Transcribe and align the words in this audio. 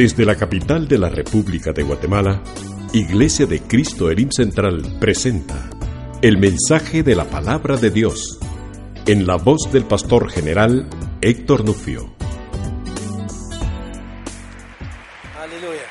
Desde 0.00 0.24
la 0.24 0.34
capital 0.34 0.88
de 0.88 0.96
la 0.96 1.10
República 1.10 1.72
de 1.72 1.82
Guatemala, 1.82 2.42
Iglesia 2.94 3.44
de 3.44 3.60
Cristo 3.60 4.10
Elim 4.10 4.30
Central 4.30 4.96
presenta 4.98 5.68
el 6.22 6.38
mensaje 6.38 7.02
de 7.02 7.14
la 7.14 7.26
palabra 7.26 7.76
de 7.76 7.90
Dios 7.90 8.40
en 9.06 9.26
la 9.26 9.36
voz 9.36 9.70
del 9.70 9.84
pastor 9.84 10.30
general 10.30 10.88
Héctor 11.20 11.66
Nufio. 11.66 12.14
Aleluya. 15.38 15.84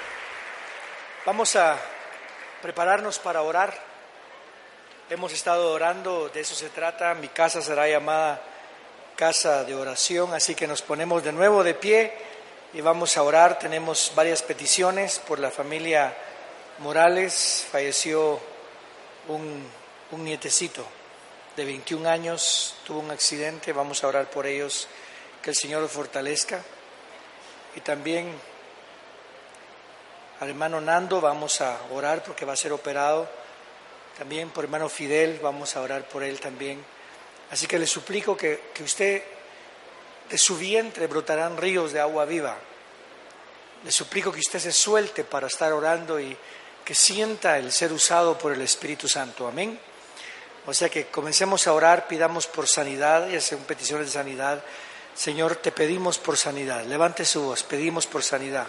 Vamos 1.27 1.55
a 1.55 1.77
prepararnos 2.63 3.19
para 3.19 3.43
orar. 3.43 3.75
Hemos 5.07 5.33
estado 5.33 5.71
orando, 5.71 6.31
de 6.33 6.39
eso 6.39 6.55
se 6.55 6.69
trata. 6.69 7.13
Mi 7.13 7.27
casa 7.27 7.61
será 7.61 7.87
llamada 7.87 8.41
casa 9.15 9.63
de 9.65 9.75
oración, 9.75 10.33
así 10.33 10.55
que 10.55 10.65
nos 10.65 10.81
ponemos 10.81 11.23
de 11.23 11.31
nuevo 11.31 11.63
de 11.63 11.75
pie 11.75 12.28
y 12.73 12.81
vamos 12.81 13.17
a 13.17 13.23
orar. 13.23 13.57
Tenemos 13.57 14.11
varias 14.15 14.43
peticiones 14.43 15.19
por 15.19 15.39
la 15.39 15.49
familia 15.49 16.15
Morales. 16.79 17.65
Falleció 17.71 18.39
un, 19.27 19.65
un 20.11 20.23
nietecito 20.23 20.85
de 21.55 21.65
21 21.65 22.07
años, 22.07 22.75
tuvo 22.85 22.99
un 22.99 23.11
accidente. 23.11 23.73
Vamos 23.73 24.03
a 24.03 24.07
orar 24.07 24.29
por 24.29 24.45
ellos, 24.45 24.87
que 25.41 25.49
el 25.49 25.55
Señor 25.55 25.81
los 25.81 25.91
fortalezca. 25.91 26.61
Y 27.75 27.81
también 27.81 28.33
al 30.39 30.49
hermano 30.49 30.79
Nando 30.79 31.21
vamos 31.21 31.61
a 31.61 31.77
orar 31.91 32.23
porque 32.23 32.45
va 32.45 32.53
a 32.53 32.57
ser 32.57 32.71
operado. 32.71 33.27
También 34.17 34.49
por 34.49 34.65
hermano 34.65 34.89
Fidel 34.89 35.39
vamos 35.41 35.75
a 35.75 35.81
orar 35.81 36.07
por 36.07 36.23
él 36.23 36.39
también. 36.39 36.83
Así 37.51 37.65
que 37.65 37.79
le 37.79 37.87
suplico 37.87 38.37
que, 38.37 38.69
que 38.73 38.83
usted 38.83 39.23
de 40.29 40.37
su 40.37 40.57
vientre 40.57 41.07
brotarán 41.07 41.57
ríos 41.57 41.91
de 41.91 41.99
agua 41.99 42.25
viva. 42.25 42.57
Le 43.83 43.91
suplico 43.91 44.31
que 44.31 44.39
usted 44.39 44.59
se 44.59 44.71
suelte 44.71 45.23
para 45.23 45.47
estar 45.47 45.71
orando 45.73 46.19
y 46.19 46.35
que 46.83 46.95
sienta 46.95 47.57
el 47.57 47.71
ser 47.71 47.91
usado 47.91 48.37
por 48.37 48.51
el 48.51 48.61
Espíritu 48.61 49.07
Santo. 49.07 49.47
Amén. 49.47 49.79
O 50.65 50.73
sea 50.73 50.89
que 50.89 51.07
comencemos 51.07 51.65
a 51.67 51.73
orar, 51.73 52.07
pidamos 52.07 52.45
por 52.47 52.67
sanidad 52.67 53.29
y 53.29 53.35
hacemos 53.35 53.65
peticiones 53.65 54.07
de 54.07 54.13
sanidad. 54.13 54.63
Señor, 55.15 55.55
te 55.55 55.71
pedimos 55.71 56.17
por 56.17 56.37
sanidad. 56.37 56.85
Levante 56.85 57.25
su 57.25 57.43
voz, 57.43 57.63
pedimos 57.63 58.05
por 58.05 58.23
sanidad. 58.23 58.67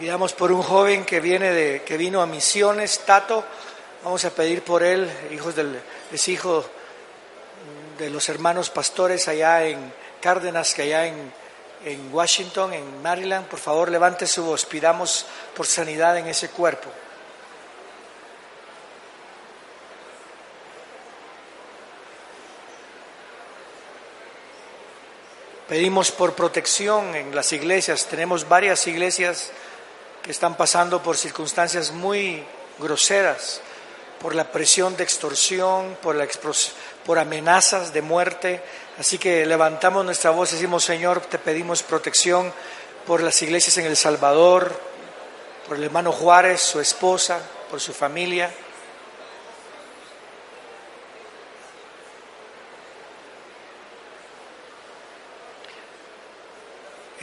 Pidamos 0.00 0.32
por 0.32 0.50
un 0.50 0.62
joven 0.62 1.04
que 1.04 1.20
viene 1.20 1.52
de, 1.52 1.82
que 1.82 1.98
vino 1.98 2.22
a 2.22 2.26
misiones, 2.26 3.00
Tato. 3.00 3.44
Vamos 4.02 4.24
a 4.24 4.30
pedir 4.30 4.62
por 4.62 4.82
él, 4.82 5.10
hijos 5.30 5.54
del, 5.54 5.78
es 6.10 6.28
hijo 6.28 6.64
de 7.98 8.08
los 8.08 8.26
hermanos 8.30 8.70
pastores 8.70 9.28
allá 9.28 9.62
en 9.66 9.92
Cárdenas, 10.22 10.72
que 10.72 10.82
allá 10.84 11.04
en, 11.04 11.30
en 11.84 12.14
Washington, 12.14 12.72
en 12.72 13.02
Maryland. 13.02 13.46
Por 13.46 13.58
favor, 13.58 13.90
levante 13.90 14.26
su 14.26 14.42
voz. 14.42 14.64
Pidamos 14.64 15.26
por 15.54 15.66
sanidad 15.66 16.16
en 16.16 16.28
ese 16.28 16.48
cuerpo. 16.48 16.88
Pedimos 25.68 26.10
por 26.10 26.32
protección 26.32 27.14
en 27.14 27.34
las 27.34 27.52
iglesias. 27.52 28.06
Tenemos 28.06 28.48
varias 28.48 28.86
iglesias 28.86 29.52
que 30.22 30.30
están 30.30 30.56
pasando 30.56 31.02
por 31.02 31.16
circunstancias 31.16 31.92
muy 31.92 32.44
groseras, 32.78 33.60
por 34.20 34.34
la 34.34 34.50
presión 34.52 34.96
de 34.96 35.04
extorsión, 35.04 35.96
por, 36.02 36.14
la 36.14 36.26
por 37.04 37.18
amenazas 37.18 37.92
de 37.92 38.02
muerte. 38.02 38.62
Así 38.98 39.18
que 39.18 39.46
levantamos 39.46 40.04
nuestra 40.04 40.30
voz 40.30 40.52
y 40.52 40.56
decimos, 40.56 40.84
Señor, 40.84 41.20
te 41.20 41.38
pedimos 41.38 41.82
protección 41.82 42.52
por 43.06 43.22
las 43.22 43.40
iglesias 43.42 43.78
en 43.78 43.86
El 43.86 43.96
Salvador, 43.96 44.78
por 45.66 45.76
el 45.76 45.84
hermano 45.84 46.12
Juárez, 46.12 46.60
su 46.60 46.80
esposa, 46.80 47.40
por 47.70 47.80
su 47.80 47.94
familia. 47.94 48.50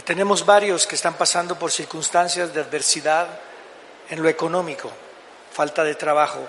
Tenemos 0.07 0.45
varios 0.45 0.87
que 0.87 0.95
están 0.95 1.15
pasando 1.15 1.59
por 1.59 1.69
circunstancias 1.69 2.53
de 2.53 2.61
adversidad 2.61 3.27
en 4.09 4.23
lo 4.23 4.29
económico, 4.29 4.89
falta 5.51 5.83
de 5.83 5.95
trabajo. 5.95 6.39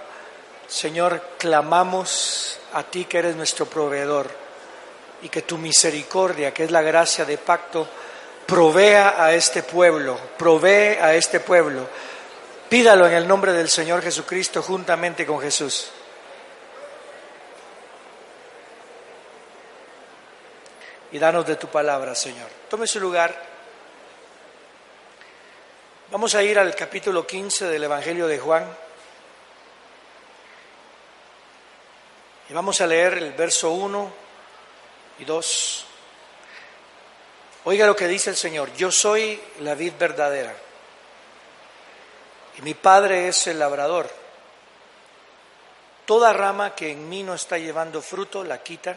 Señor, 0.68 1.20
clamamos 1.38 2.60
a 2.72 2.84
ti 2.84 3.06
que 3.06 3.18
eres 3.18 3.34
nuestro 3.34 3.66
proveedor 3.66 4.30
y 5.22 5.28
que 5.28 5.42
tu 5.42 5.58
misericordia, 5.58 6.54
que 6.54 6.62
es 6.62 6.70
la 6.70 6.82
gracia 6.82 7.24
de 7.24 7.36
pacto, 7.36 7.88
provea 8.46 9.24
a 9.24 9.34
este 9.34 9.64
pueblo, 9.64 10.16
provee 10.38 10.96
a 11.00 11.16
este 11.16 11.40
pueblo. 11.40 11.88
Pídalo 12.68 13.08
en 13.08 13.14
el 13.14 13.26
nombre 13.26 13.52
del 13.52 13.68
Señor 13.68 14.02
Jesucristo 14.02 14.62
juntamente 14.62 15.26
con 15.26 15.40
Jesús. 15.40 15.88
Y 21.12 21.18
danos 21.18 21.46
de 21.46 21.56
tu 21.56 21.68
palabra, 21.68 22.14
Señor. 22.14 22.48
Tome 22.68 22.86
su 22.86 23.00
lugar. 23.00 23.34
Vamos 26.10 26.34
a 26.34 26.42
ir 26.42 26.58
al 26.58 26.74
capítulo 26.74 27.26
15 27.26 27.66
del 27.66 27.84
Evangelio 27.84 28.26
de 28.26 28.38
Juan. 28.38 28.66
Y 32.50 32.52
vamos 32.52 32.80
a 32.80 32.86
leer 32.86 33.14
el 33.14 33.32
verso 33.32 33.70
1 33.70 34.12
y 35.18 35.24
2. 35.24 35.86
Oiga 37.64 37.86
lo 37.86 37.96
que 37.96 38.06
dice 38.06 38.30
el 38.30 38.36
Señor. 38.36 38.72
Yo 38.74 38.90
soy 38.90 39.40
la 39.60 39.74
vid 39.74 39.94
verdadera. 39.98 40.54
Y 42.58 42.62
mi 42.62 42.74
Padre 42.74 43.28
es 43.28 43.46
el 43.46 43.58
labrador. 43.58 44.10
Toda 46.06 46.32
rama 46.32 46.74
que 46.74 46.90
en 46.90 47.08
mí 47.08 47.22
no 47.22 47.34
está 47.34 47.58
llevando 47.58 48.00
fruto, 48.00 48.42
la 48.42 48.62
quita 48.62 48.96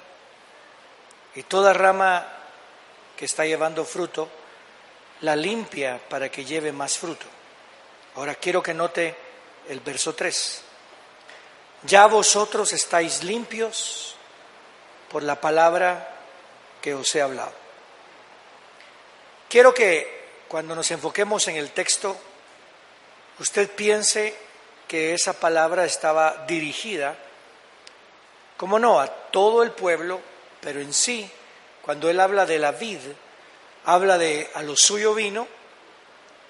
y 1.36 1.44
toda 1.44 1.74
rama 1.74 2.25
que 3.16 3.25
está 3.25 3.46
llevando 3.46 3.86
fruto, 3.86 4.30
la 5.22 5.36
limpia 5.36 6.00
para 6.09 6.30
que 6.30 6.44
lleve 6.44 6.72
más 6.72 6.97
fruto. 6.97 7.25
Ahora 8.16 8.36
quiero 8.36 8.62
que 8.62 8.74
note 8.74 9.16
el 9.70 9.80
verso 9.80 10.14
3. 10.14 10.64
Ya 11.84 12.08
vosotros 12.08 12.74
estáis 12.74 13.24
limpios 13.24 14.16
por 15.09 15.24
la 15.24 15.40
palabra 15.40 16.16
que 16.81 16.94
os 16.94 17.14
he 17.16 17.22
hablado. 17.22 17.53
Quiero 19.47 19.74
que 19.74 20.22
cuando 20.47 20.75
nos 20.75 20.90
enfoquemos 20.91 21.47
en 21.47 21.56
el 21.58 21.72
texto, 21.72 22.18
usted 23.40 23.70
piense 23.70 24.36
que 24.88 25.14
esa 25.14 25.34
palabra 25.34 25.86
estaba 25.86 26.46
dirigida, 26.47 27.16
como 28.58 28.80
no, 28.80 29.00
a 29.00 29.08
todo 29.08 29.64
el 29.64 29.72
pueblo 29.72 30.31
pero 30.61 30.79
en 30.79 30.94
sí, 30.94 31.29
cuando 31.81 32.09
él 32.09 32.19
habla 32.19 32.45
de 32.45 32.59
la 32.59 32.72
vid, 32.72 32.99
habla 33.85 34.17
de 34.17 34.49
a 34.53 34.61
lo 34.61 34.75
suyo 34.75 35.16
vino 35.16 35.47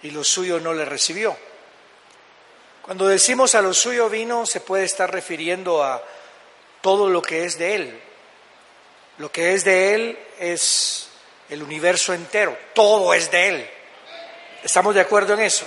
y 0.04 0.12
lo 0.12 0.24
suyo 0.24 0.60
no 0.60 0.74
le 0.74 0.84
recibió. 0.86 1.36
Cuando 2.82 3.08
decimos 3.08 3.56
a 3.56 3.62
lo 3.62 3.74
suyo 3.74 4.10
vino, 4.10 4.46
se 4.46 4.60
puede 4.60 4.84
estar 4.84 5.12
refiriendo 5.12 5.84
a 5.84 6.04
todo 6.82 7.10
lo 7.10 7.22
que 7.22 7.46
es 7.46 7.58
de 7.58 7.76
él. 7.76 8.02
Lo 9.18 9.32
que 9.32 9.54
es 9.54 9.64
de 9.64 9.96
él 9.96 10.20
es 10.40 11.08
el 11.50 11.64
universo 11.64 12.14
entero, 12.14 12.58
todo 12.74 13.14
es 13.14 13.32
de 13.32 13.48
él. 13.48 13.70
¿Estamos 14.64 14.94
de 14.94 15.02
acuerdo 15.02 15.34
en 15.36 15.42
eso? 15.42 15.66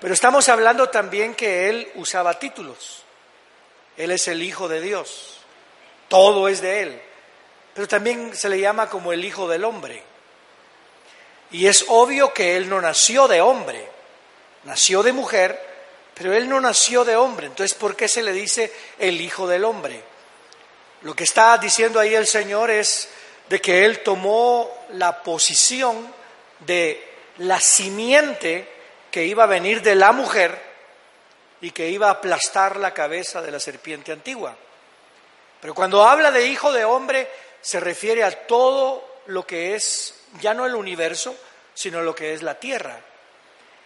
Pero 0.00 0.12
estamos 0.12 0.48
hablando 0.50 0.90
también 0.90 1.34
que 1.34 1.70
él 1.70 1.90
usaba 1.94 2.38
títulos. 2.38 3.04
Él 3.96 4.10
es 4.10 4.28
el 4.28 4.42
Hijo 4.42 4.68
de 4.68 4.82
Dios. 4.82 5.38
Todo 6.08 6.48
es 6.48 6.60
de 6.60 6.82
él 6.82 7.02
pero 7.76 7.86
también 7.86 8.34
se 8.34 8.48
le 8.48 8.58
llama 8.58 8.88
como 8.88 9.12
el 9.12 9.22
Hijo 9.22 9.46
del 9.46 9.62
Hombre. 9.62 10.02
Y 11.50 11.66
es 11.66 11.84
obvio 11.88 12.32
que 12.32 12.56
él 12.56 12.70
no 12.70 12.80
nació 12.80 13.28
de 13.28 13.42
hombre, 13.42 13.86
nació 14.64 15.02
de 15.02 15.12
mujer, 15.12 15.60
pero 16.14 16.32
él 16.32 16.48
no 16.48 16.58
nació 16.58 17.04
de 17.04 17.16
hombre. 17.16 17.48
Entonces, 17.48 17.76
¿por 17.76 17.94
qué 17.94 18.08
se 18.08 18.22
le 18.22 18.32
dice 18.32 18.72
el 18.98 19.20
Hijo 19.20 19.46
del 19.46 19.62
Hombre? 19.62 20.02
Lo 21.02 21.14
que 21.14 21.24
está 21.24 21.58
diciendo 21.58 22.00
ahí 22.00 22.14
el 22.14 22.26
Señor 22.26 22.70
es 22.70 23.10
de 23.46 23.60
que 23.60 23.84
él 23.84 24.02
tomó 24.02 24.70
la 24.92 25.22
posición 25.22 26.10
de 26.60 27.06
la 27.36 27.60
simiente 27.60 28.72
que 29.10 29.26
iba 29.26 29.44
a 29.44 29.48
venir 29.48 29.82
de 29.82 29.96
la 29.96 30.12
mujer 30.12 30.58
y 31.60 31.72
que 31.72 31.90
iba 31.90 32.08
a 32.08 32.12
aplastar 32.12 32.76
la 32.76 32.94
cabeza 32.94 33.42
de 33.42 33.50
la 33.50 33.60
serpiente 33.60 34.12
antigua. 34.12 34.56
Pero 35.60 35.74
cuando 35.74 36.04
habla 36.04 36.30
de 36.30 36.46
hijo 36.46 36.72
de 36.72 36.84
hombre, 36.84 37.28
se 37.66 37.80
refiere 37.80 38.22
a 38.22 38.30
todo 38.46 39.22
lo 39.26 39.44
que 39.44 39.74
es 39.74 40.14
ya 40.40 40.54
no 40.54 40.66
el 40.66 40.76
universo, 40.76 41.34
sino 41.74 42.00
lo 42.00 42.14
que 42.14 42.32
es 42.32 42.42
la 42.42 42.60
tierra. 42.60 43.00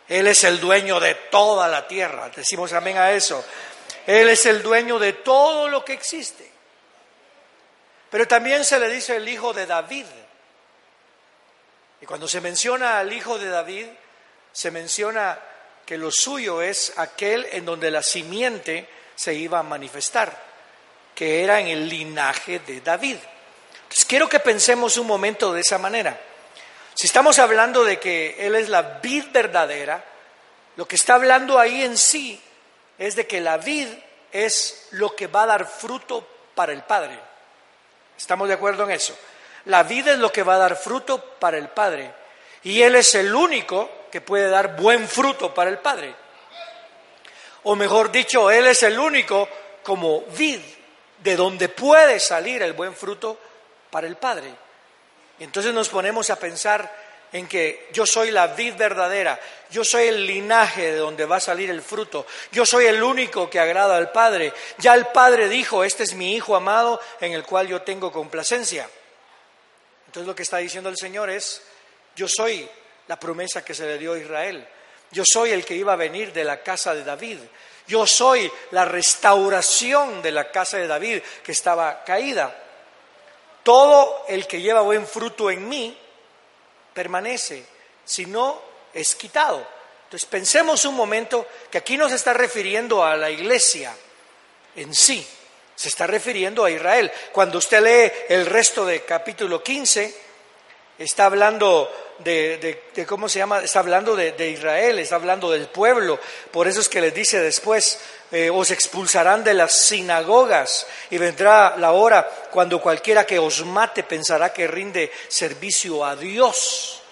Él 0.06 0.26
es 0.26 0.44
el 0.44 0.60
dueño 0.60 1.00
de 1.00 1.14
toda 1.14 1.66
la 1.66 1.88
tierra. 1.88 2.28
Decimos 2.28 2.74
amén 2.74 2.98
a 2.98 3.10
eso. 3.12 3.42
Él 4.06 4.28
es 4.28 4.44
el 4.44 4.62
dueño 4.62 4.98
de 4.98 5.14
todo 5.14 5.66
lo 5.66 5.82
que 5.82 5.94
existe. 5.94 6.46
Pero 8.10 8.28
también 8.28 8.66
se 8.66 8.78
le 8.78 8.90
dice 8.90 9.16
el 9.16 9.26
hijo 9.26 9.54
de 9.54 9.64
David. 9.64 10.04
Y 12.02 12.04
cuando 12.04 12.28
se 12.28 12.42
menciona 12.42 12.98
al 12.98 13.10
hijo 13.10 13.38
de 13.38 13.48
David, 13.48 13.86
se 14.52 14.70
menciona 14.70 15.38
que 15.86 15.96
lo 15.96 16.10
suyo 16.10 16.60
es 16.60 16.92
aquel 16.98 17.48
en 17.50 17.64
donde 17.64 17.90
la 17.90 18.02
simiente 18.02 18.86
se 19.16 19.32
iba 19.32 19.60
a 19.60 19.62
manifestar, 19.62 20.38
que 21.14 21.42
era 21.42 21.60
en 21.60 21.68
el 21.68 21.88
linaje 21.88 22.58
de 22.58 22.82
David. 22.82 23.16
Entonces 23.90 24.06
quiero 24.06 24.28
que 24.28 24.38
pensemos 24.38 24.96
un 24.98 25.06
momento 25.08 25.52
de 25.52 25.62
esa 25.62 25.76
manera. 25.76 26.16
Si 26.94 27.08
estamos 27.08 27.40
hablando 27.40 27.82
de 27.82 27.98
que 27.98 28.36
Él 28.38 28.54
es 28.54 28.68
la 28.68 28.82
vid 28.82 29.24
verdadera, 29.32 30.04
lo 30.76 30.86
que 30.86 30.94
está 30.94 31.14
hablando 31.14 31.58
ahí 31.58 31.82
en 31.82 31.98
sí 31.98 32.40
es 32.98 33.16
de 33.16 33.26
que 33.26 33.40
la 33.40 33.56
vid 33.56 33.88
es 34.30 34.86
lo 34.92 35.16
que 35.16 35.26
va 35.26 35.42
a 35.42 35.46
dar 35.46 35.66
fruto 35.66 36.24
para 36.54 36.72
el 36.72 36.84
Padre. 36.84 37.18
¿Estamos 38.16 38.46
de 38.46 38.54
acuerdo 38.54 38.84
en 38.84 38.92
eso? 38.92 39.18
La 39.64 39.82
vida 39.82 40.12
es 40.12 40.20
lo 40.20 40.30
que 40.30 40.44
va 40.44 40.54
a 40.54 40.58
dar 40.58 40.76
fruto 40.76 41.20
para 41.40 41.58
el 41.58 41.68
Padre. 41.70 42.14
Y 42.62 42.82
Él 42.82 42.94
es 42.94 43.16
el 43.16 43.34
único 43.34 43.90
que 44.12 44.20
puede 44.20 44.48
dar 44.48 44.76
buen 44.76 45.08
fruto 45.08 45.52
para 45.52 45.68
el 45.68 45.78
Padre. 45.78 46.14
O 47.64 47.74
mejor 47.74 48.12
dicho, 48.12 48.52
Él 48.52 48.68
es 48.68 48.84
el 48.84 49.00
único 49.00 49.48
como 49.82 50.20
vid 50.26 50.60
de 51.18 51.34
donde 51.34 51.68
puede 51.68 52.20
salir 52.20 52.62
el 52.62 52.72
buen 52.72 52.94
fruto 52.94 53.49
para 53.90 54.06
el 54.06 54.16
Padre. 54.16 54.52
Entonces 55.38 55.72
nos 55.72 55.88
ponemos 55.88 56.30
a 56.30 56.36
pensar 56.36 56.90
en 57.32 57.46
que 57.46 57.88
yo 57.92 58.06
soy 58.06 58.30
la 58.30 58.48
vid 58.48 58.74
verdadera, 58.74 59.38
yo 59.70 59.84
soy 59.84 60.08
el 60.08 60.26
linaje 60.26 60.92
de 60.92 60.96
donde 60.96 61.24
va 61.24 61.36
a 61.36 61.40
salir 61.40 61.70
el 61.70 61.80
fruto, 61.80 62.26
yo 62.50 62.66
soy 62.66 62.86
el 62.86 63.02
único 63.02 63.48
que 63.48 63.60
agrada 63.60 63.96
al 63.96 64.10
Padre. 64.10 64.52
Ya 64.78 64.94
el 64.94 65.06
Padre 65.06 65.48
dijo, 65.48 65.84
este 65.84 66.02
es 66.02 66.14
mi 66.14 66.34
Hijo 66.34 66.56
amado 66.56 67.00
en 67.20 67.32
el 67.32 67.44
cual 67.44 67.68
yo 67.68 67.82
tengo 67.82 68.10
complacencia. 68.10 68.88
Entonces 70.06 70.26
lo 70.26 70.34
que 70.34 70.42
está 70.42 70.58
diciendo 70.58 70.90
el 70.90 70.96
Señor 70.96 71.30
es, 71.30 71.62
yo 72.16 72.26
soy 72.28 72.68
la 73.06 73.18
promesa 73.18 73.64
que 73.64 73.74
se 73.74 73.86
le 73.86 73.98
dio 73.98 74.14
a 74.14 74.18
Israel, 74.18 74.66
yo 75.12 75.22
soy 75.24 75.50
el 75.50 75.64
que 75.64 75.76
iba 75.76 75.92
a 75.92 75.96
venir 75.96 76.32
de 76.32 76.44
la 76.44 76.62
casa 76.62 76.94
de 76.94 77.04
David, 77.04 77.38
yo 77.86 78.06
soy 78.06 78.50
la 78.72 78.84
restauración 78.84 80.20
de 80.20 80.32
la 80.32 80.50
casa 80.50 80.78
de 80.78 80.86
David 80.86 81.22
que 81.42 81.52
estaba 81.52 82.04
caída. 82.04 82.56
Todo 83.62 84.24
el 84.28 84.46
que 84.46 84.60
lleva 84.60 84.80
buen 84.80 85.06
fruto 85.06 85.50
en 85.50 85.68
mí 85.68 85.96
permanece, 86.94 87.64
si 88.04 88.26
no 88.26 88.60
es 88.92 89.14
quitado. 89.14 89.66
Entonces 90.04 90.28
pensemos 90.28 90.84
un 90.84 90.94
momento 90.94 91.46
que 91.70 91.78
aquí 91.78 91.96
no 91.96 92.08
se 92.08 92.16
está 92.16 92.32
refiriendo 92.32 93.04
a 93.04 93.16
la 93.16 93.30
iglesia 93.30 93.94
en 94.76 94.94
sí, 94.94 95.26
se 95.76 95.88
está 95.88 96.06
refiriendo 96.06 96.64
a 96.64 96.70
Israel. 96.70 97.10
Cuando 97.32 97.58
usted 97.58 97.82
lee 97.82 98.12
el 98.28 98.46
resto 98.46 98.84
del 98.84 99.04
capítulo 99.04 99.62
15, 99.62 100.14
está 100.98 101.26
hablando 101.26 101.90
de, 102.18 102.82
¿cómo 103.06 103.28
se 103.28 103.38
llama? 103.38 103.60
Está 103.60 103.78
hablando 103.78 104.14
de, 104.16 104.50
Israel, 104.50 104.98
está 104.98 105.14
hablando 105.14 105.50
del 105.50 105.68
pueblo. 105.68 106.18
Por 106.50 106.68
eso 106.68 106.80
es 106.80 106.88
que 106.88 107.00
les 107.00 107.14
dice 107.14 107.40
después, 107.40 107.98
eh, 108.32 108.48
os 108.48 108.70
expulsarán 108.70 109.42
de 109.42 109.54
las 109.54 109.72
sinagogas 109.72 110.86
y 111.10 111.18
vendrá 111.18 111.76
la 111.76 111.92
hora 111.92 112.28
cuando 112.50 112.80
cualquiera 112.80 113.26
que 113.26 113.38
os 113.38 113.64
mate 113.64 114.04
pensará 114.04 114.52
que 114.52 114.68
rinde 114.68 115.10
servicio 115.28 116.04
a 116.04 116.14
Dios. 116.14 117.02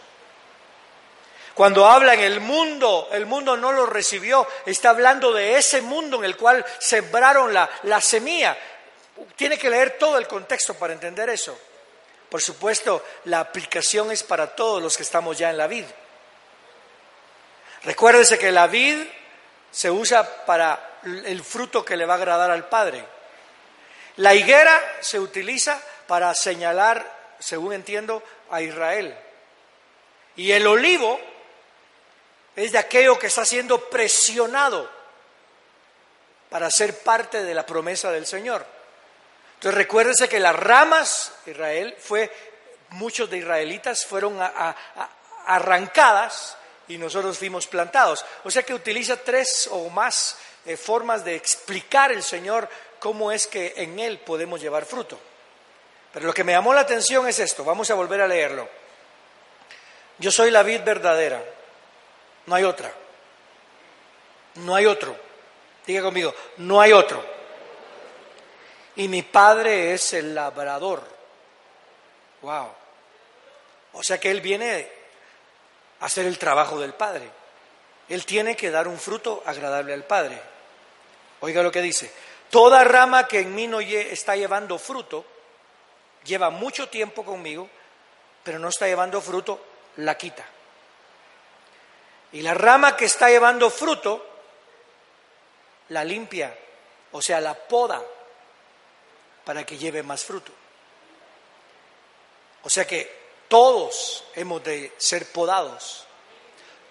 Cuando 1.54 1.86
habla 1.86 2.14
en 2.14 2.20
el 2.20 2.38
mundo, 2.38 3.08
el 3.10 3.26
mundo 3.26 3.56
no 3.56 3.72
lo 3.72 3.84
recibió, 3.84 4.46
está 4.64 4.90
hablando 4.90 5.32
de 5.32 5.56
ese 5.56 5.80
mundo 5.80 6.18
en 6.18 6.24
el 6.24 6.36
cual 6.36 6.64
sembraron 6.78 7.52
la, 7.52 7.68
la 7.82 8.00
semilla. 8.00 8.56
Tiene 9.34 9.58
que 9.58 9.68
leer 9.68 9.98
todo 9.98 10.18
el 10.18 10.28
contexto 10.28 10.74
para 10.74 10.92
entender 10.92 11.28
eso. 11.30 11.58
Por 12.28 12.40
supuesto, 12.40 13.04
la 13.24 13.40
aplicación 13.40 14.12
es 14.12 14.22
para 14.22 14.54
todos 14.54 14.80
los 14.80 14.96
que 14.96 15.02
estamos 15.02 15.36
ya 15.36 15.50
en 15.50 15.56
la 15.56 15.66
vid. 15.66 15.84
Recuérdese 17.82 18.38
que 18.38 18.52
la 18.52 18.68
vid 18.68 18.98
se 19.72 19.90
usa 19.90 20.44
para 20.44 20.87
el 21.26 21.42
fruto 21.42 21.84
que 21.84 21.96
le 21.96 22.06
va 22.06 22.14
a 22.14 22.16
agradar 22.16 22.50
al 22.50 22.68
Padre. 22.68 23.04
La 24.16 24.34
higuera 24.34 24.80
se 25.00 25.20
utiliza 25.20 25.80
para 26.06 26.34
señalar, 26.34 27.36
según 27.38 27.72
entiendo, 27.72 28.22
a 28.50 28.60
Israel. 28.60 29.16
Y 30.36 30.52
el 30.52 30.66
olivo 30.66 31.20
es 32.56 32.72
de 32.72 32.78
aquello 32.78 33.18
que 33.18 33.28
está 33.28 33.44
siendo 33.44 33.88
presionado 33.88 34.90
para 36.50 36.70
ser 36.70 36.98
parte 37.00 37.44
de 37.44 37.54
la 37.54 37.64
promesa 37.64 38.10
del 38.10 38.26
Señor. 38.26 38.66
Entonces 39.54 39.76
recuérdese 39.76 40.28
que 40.28 40.40
las 40.40 40.56
ramas, 40.56 41.32
Israel, 41.46 41.96
fue, 41.98 42.32
muchos 42.90 43.28
de 43.30 43.38
israelitas 43.38 44.06
fueron 44.06 44.38
arrancadas 45.46 46.56
y 46.88 46.98
nosotros 46.98 47.38
fuimos 47.38 47.66
plantados. 47.66 48.24
O 48.44 48.50
sea 48.50 48.62
que 48.62 48.74
utiliza 48.74 49.16
tres 49.16 49.68
o 49.70 49.88
más 49.90 50.36
eh, 50.68 50.76
formas 50.76 51.24
de 51.24 51.34
explicar 51.34 52.12
el 52.12 52.22
Señor 52.22 52.68
cómo 53.00 53.32
es 53.32 53.46
que 53.46 53.74
en 53.76 53.98
Él 53.98 54.18
podemos 54.18 54.60
llevar 54.60 54.84
fruto. 54.84 55.18
Pero 56.12 56.26
lo 56.26 56.32
que 56.32 56.44
me 56.44 56.52
llamó 56.52 56.72
la 56.72 56.82
atención 56.82 57.26
es 57.28 57.38
esto, 57.38 57.64
vamos 57.64 57.90
a 57.90 57.94
volver 57.94 58.20
a 58.20 58.28
leerlo. 58.28 58.68
Yo 60.18 60.30
soy 60.30 60.50
la 60.50 60.62
vid 60.62 60.82
verdadera 60.82 61.42
no 62.48 62.54
hay 62.54 62.64
otra. 62.64 62.90
No 64.54 64.74
hay 64.74 64.86
otro. 64.86 65.14
Diga 65.86 66.02
conmigo, 66.02 66.34
no 66.56 66.80
hay 66.80 66.92
otro. 66.92 67.22
Y 68.96 69.06
mi 69.06 69.22
padre 69.22 69.92
es 69.92 70.14
el 70.14 70.34
labrador. 70.34 71.02
Wow. 72.40 72.68
O 73.92 74.02
sea 74.02 74.18
que 74.18 74.30
él 74.30 74.40
viene 74.40 74.88
a 76.00 76.06
hacer 76.06 76.26
el 76.26 76.38
trabajo 76.38 76.80
del 76.80 76.94
padre. 76.94 77.28
Él 78.08 78.24
tiene 78.24 78.56
que 78.56 78.70
dar 78.70 78.88
un 78.88 78.98
fruto 78.98 79.42
agradable 79.44 79.92
al 79.92 80.04
padre. 80.04 80.40
Oiga 81.40 81.62
lo 81.62 81.72
que 81.72 81.82
dice. 81.82 82.12
Toda 82.50 82.84
rama 82.84 83.28
que 83.28 83.40
en 83.40 83.54
mí 83.54 83.66
no 83.66 83.80
está 83.80 84.36
llevando 84.36 84.78
fruto, 84.78 85.24
lleva 86.24 86.50
mucho 86.50 86.88
tiempo 86.88 87.24
conmigo, 87.24 87.68
pero 88.42 88.58
no 88.58 88.68
está 88.68 88.86
llevando 88.86 89.20
fruto, 89.20 89.60
la 89.96 90.16
quita. 90.16 90.46
Y 92.32 92.42
la 92.42 92.54
rama 92.54 92.96
que 92.96 93.06
está 93.06 93.28
llevando 93.28 93.70
fruto, 93.70 94.26
la 95.88 96.04
limpia, 96.04 96.56
o 97.12 97.22
sea, 97.22 97.40
la 97.40 97.54
poda, 97.54 98.02
para 99.44 99.64
que 99.64 99.78
lleve 99.78 100.02
más 100.02 100.24
fruto. 100.24 100.52
O 102.62 102.70
sea 102.70 102.86
que 102.86 103.18
todos 103.48 104.24
hemos 104.34 104.62
de 104.62 104.92
ser 104.98 105.32
podados. 105.32 106.04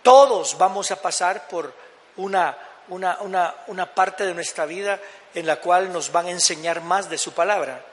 Todos 0.01 0.57
vamos 0.57 0.89
a 0.89 1.01
pasar 1.01 1.47
por 1.47 1.71
una, 2.15 2.57
una, 2.89 3.17
una, 3.21 3.55
una 3.67 3.93
parte 3.93 4.25
de 4.25 4.33
nuestra 4.33 4.65
vida 4.65 4.99
en 5.33 5.45
la 5.45 5.57
cual 5.57 5.91
nos 5.91 6.11
van 6.11 6.27
a 6.27 6.31
enseñar 6.31 6.81
más 6.81 7.09
de 7.09 7.17
su 7.17 7.33
palabra. 7.33 7.83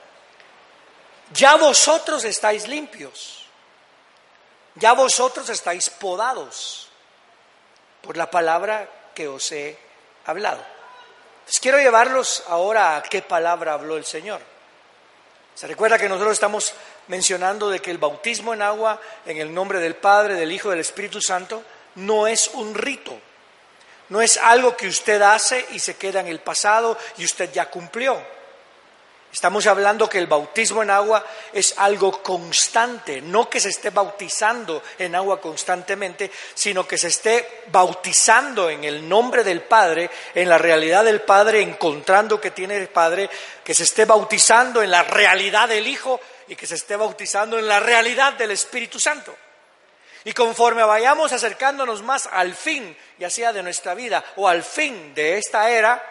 Ya 1.32 1.56
vosotros 1.56 2.24
estáis 2.24 2.68
limpios. 2.68 3.46
Ya 4.76 4.92
vosotros 4.92 5.48
estáis 5.50 5.88
podados 5.88 6.88
por 8.02 8.16
la 8.16 8.30
palabra 8.30 8.88
que 9.14 9.28
os 9.28 9.50
he 9.52 9.78
hablado. 10.26 10.62
quiero 11.60 11.78
llevarlos 11.78 12.42
ahora 12.48 12.96
a 12.96 13.02
qué 13.02 13.22
palabra 13.22 13.74
habló 13.74 13.96
el 13.96 14.04
Señor. 14.04 14.40
Se 15.54 15.68
recuerda 15.68 15.98
que 15.98 16.08
nosotros 16.08 16.32
estamos 16.32 16.74
mencionando 17.06 17.70
de 17.70 17.80
que 17.80 17.92
el 17.92 17.98
bautismo 17.98 18.52
en 18.52 18.62
agua 18.62 19.00
en 19.24 19.38
el 19.38 19.54
nombre 19.54 19.78
del 19.78 19.94
Padre, 19.94 20.34
del 20.34 20.50
Hijo 20.50 20.70
del 20.70 20.80
Espíritu 20.80 21.20
Santo 21.20 21.62
no 21.94 22.26
es 22.26 22.48
un 22.54 22.74
rito, 22.74 23.16
no 24.08 24.20
es 24.20 24.36
algo 24.36 24.76
que 24.76 24.88
usted 24.88 25.20
hace 25.22 25.64
y 25.72 25.78
se 25.78 25.96
queda 25.96 26.20
en 26.20 26.28
el 26.28 26.40
pasado 26.40 26.96
y 27.18 27.24
usted 27.24 27.52
ya 27.52 27.70
cumplió. 27.70 28.34
Estamos 29.34 29.66
hablando 29.66 30.08
que 30.08 30.18
el 30.18 30.28
bautismo 30.28 30.84
en 30.84 30.90
agua 30.90 31.26
es 31.52 31.74
algo 31.78 32.22
constante, 32.22 33.20
no 33.20 33.50
que 33.50 33.58
se 33.58 33.70
esté 33.70 33.90
bautizando 33.90 34.80
en 34.96 35.16
agua 35.16 35.40
constantemente, 35.40 36.30
sino 36.54 36.86
que 36.86 36.96
se 36.96 37.08
esté 37.08 37.64
bautizando 37.72 38.70
en 38.70 38.84
el 38.84 39.08
nombre 39.08 39.42
del 39.42 39.62
Padre, 39.62 40.08
en 40.36 40.48
la 40.48 40.56
realidad 40.56 41.04
del 41.04 41.22
Padre, 41.22 41.62
encontrando 41.62 42.40
que 42.40 42.52
tiene 42.52 42.76
el 42.76 42.86
Padre, 42.86 43.28
que 43.64 43.74
se 43.74 43.82
esté 43.82 44.04
bautizando 44.04 44.84
en 44.84 44.92
la 44.92 45.02
realidad 45.02 45.68
del 45.68 45.88
Hijo 45.88 46.20
y 46.46 46.54
que 46.54 46.68
se 46.68 46.76
esté 46.76 46.94
bautizando 46.94 47.58
en 47.58 47.66
la 47.66 47.80
realidad 47.80 48.34
del 48.34 48.52
Espíritu 48.52 49.00
Santo. 49.00 49.34
Y 50.24 50.32
conforme 50.32 50.82
vayamos 50.82 51.32
acercándonos 51.32 52.02
más 52.02 52.28
al 52.32 52.54
fin, 52.54 52.96
ya 53.18 53.28
sea 53.28 53.52
de 53.52 53.62
nuestra 53.62 53.94
vida 53.94 54.24
o 54.36 54.48
al 54.48 54.62
fin 54.62 55.14
de 55.14 55.38
esta 55.38 55.68
era, 55.70 56.02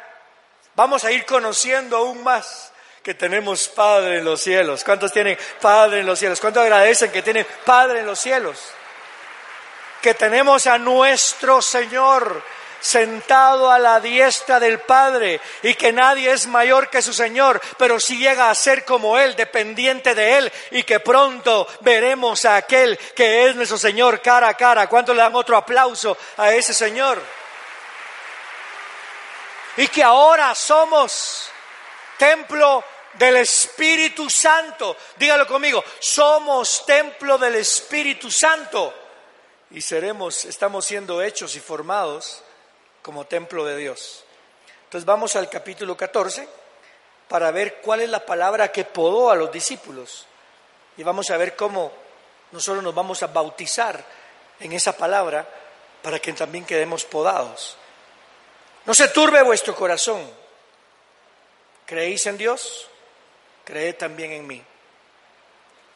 vamos 0.76 1.04
a 1.04 1.12
ir 1.12 1.26
conociendo 1.26 1.98
aún 1.98 2.24
más 2.24 2.72
que 3.02 3.14
tenemos 3.16 3.68
Padre 3.68 4.20
en 4.20 4.26
los 4.26 4.40
cielos. 4.40 4.84
¿Cuántos 4.84 5.12
tienen 5.12 5.38
Padre 5.60 6.00
en 6.00 6.06
los 6.06 6.18
cielos? 6.18 6.40
¿Cuántos 6.40 6.64
agradecen 6.64 7.12
que 7.12 7.22
tienen 7.22 7.46
Padre 7.66 8.00
en 8.00 8.06
los 8.06 8.20
cielos? 8.20 8.60
Que 10.02 10.14
tenemos 10.14 10.68
a 10.68 10.78
nuestro 10.78 11.62
Señor 11.62 12.42
sentado 12.84 13.72
a 13.72 13.80
la 13.80 14.02
diestra 14.02 14.60
del 14.60 14.82
Padre 14.82 15.40
y 15.62 15.74
que 15.76 15.94
nadie 15.94 16.32
es 16.32 16.48
mayor 16.48 16.90
que 16.90 17.02
su 17.02 17.14
Señor, 17.14 17.62
pero 17.78 17.98
si 17.98 18.18
llega 18.18 18.50
a 18.50 18.56
ser 18.56 18.84
como 18.84 19.18
Él, 19.18 19.38
dependiente 19.38 20.14
de 20.14 20.38
Él 20.38 20.52
y 20.72 20.84
que 20.84 21.00
pronto 21.00 21.66
veremos 21.80 22.44
a 22.44 22.58
aquel 22.58 22.98
que 23.16 23.48
es 23.48 23.56
nuestro 23.56 23.78
Señor 23.78 24.22
cara 24.22 24.50
a 24.50 24.54
cara. 24.56 24.88
¿Cuánto 24.88 25.14
le 25.14 25.22
dan 25.22 25.34
otro 25.34 25.56
aplauso 25.56 26.18
a 26.36 26.52
ese 26.52 26.74
Señor? 26.74 27.22
Y 29.78 29.88
que 29.88 30.04
ahora 30.04 30.54
somos 30.54 31.50
templo 32.18 32.84
del 33.14 33.38
Espíritu 33.38 34.30
Santo. 34.30 34.98
Dígalo 35.16 35.48
conmigo, 35.48 35.82
somos 36.00 36.86
templo 36.86 37.38
del 37.38 37.56
Espíritu 37.56 38.30
Santo 38.30 38.94
y 39.72 39.80
seremos, 39.80 40.44
estamos 40.44 40.86
siendo 40.86 41.22
hechos 41.22 41.56
y 41.56 41.62
formados 41.62 42.44
como 43.04 43.26
templo 43.26 43.66
de 43.66 43.78
Dios. 43.78 44.24
Entonces 44.86 45.06
vamos 45.06 45.36
al 45.36 45.50
capítulo 45.50 45.96
14 45.96 46.48
para 47.28 47.52
ver 47.52 47.82
cuál 47.82 48.02
es 48.02 48.10
la 48.10 48.26
palabra 48.26 48.72
que 48.72 48.86
podó 48.86 49.30
a 49.30 49.36
los 49.36 49.52
discípulos 49.52 50.26
y 50.98 51.04
vamos 51.04 51.30
a 51.30 51.38
ver 51.38 51.56
cómo 51.56 51.92
nosotros 52.52 52.84
nos 52.84 52.96
vamos 52.96 53.22
a 53.22 53.28
bautizar 53.28 54.04
en 54.60 54.72
esa 54.72 54.96
palabra 54.96 55.48
para 56.02 56.20
que 56.20 56.34
también 56.34 56.66
quedemos 56.66 57.06
podados. 57.06 57.78
No 58.86 58.94
se 58.94 59.10
turbe 59.10 59.42
vuestro 59.44 59.76
corazón. 59.76 60.30
¿Creéis 61.86 62.26
en 62.28 62.38
Dios? 62.38 62.88
Creed 63.66 63.96
también 63.96 64.32
en 64.32 64.48
mí. 64.48 64.64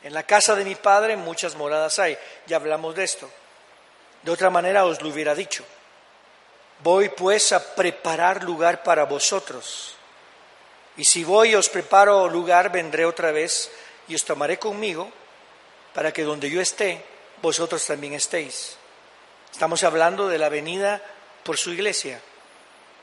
En 0.03 0.13
la 0.13 0.23
casa 0.23 0.55
de 0.55 0.65
mi 0.65 0.75
Padre 0.75 1.15
muchas 1.15 1.55
moradas 1.55 1.99
hay. 1.99 2.17
Ya 2.47 2.57
hablamos 2.57 2.95
de 2.95 3.03
esto. 3.03 3.29
De 4.23 4.31
otra 4.31 4.49
manera 4.49 4.85
os 4.85 5.01
lo 5.01 5.09
hubiera 5.09 5.35
dicho. 5.35 5.63
Voy 6.83 7.09
pues 7.09 7.51
a 7.53 7.75
preparar 7.75 8.43
lugar 8.43 8.83
para 8.83 9.05
vosotros. 9.05 9.95
Y 10.95 11.03
si 11.03 11.23
voy 11.23 11.51
y 11.51 11.55
os 11.55 11.69
preparo 11.69 12.27
lugar, 12.27 12.71
vendré 12.71 13.05
otra 13.05 13.31
vez 13.31 13.71
y 14.07 14.15
os 14.15 14.23
tomaré 14.23 14.57
conmigo 14.57 15.11
para 15.93 16.11
que 16.11 16.23
donde 16.23 16.49
yo 16.49 16.61
esté, 16.61 17.03
vosotros 17.41 17.85
también 17.85 18.13
estéis. 18.13 18.77
Estamos 19.51 19.83
hablando 19.83 20.27
de 20.27 20.37
la 20.37 20.49
venida 20.49 21.01
por 21.43 21.57
su 21.57 21.71
iglesia. 21.71 22.21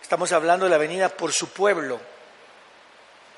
Estamos 0.03 0.33
hablando 0.33 0.67
de 0.67 0.71
la 0.71 0.79
venida 0.79 1.09
por 1.09 1.33
su 1.33 1.49
pueblo. 1.49 2.01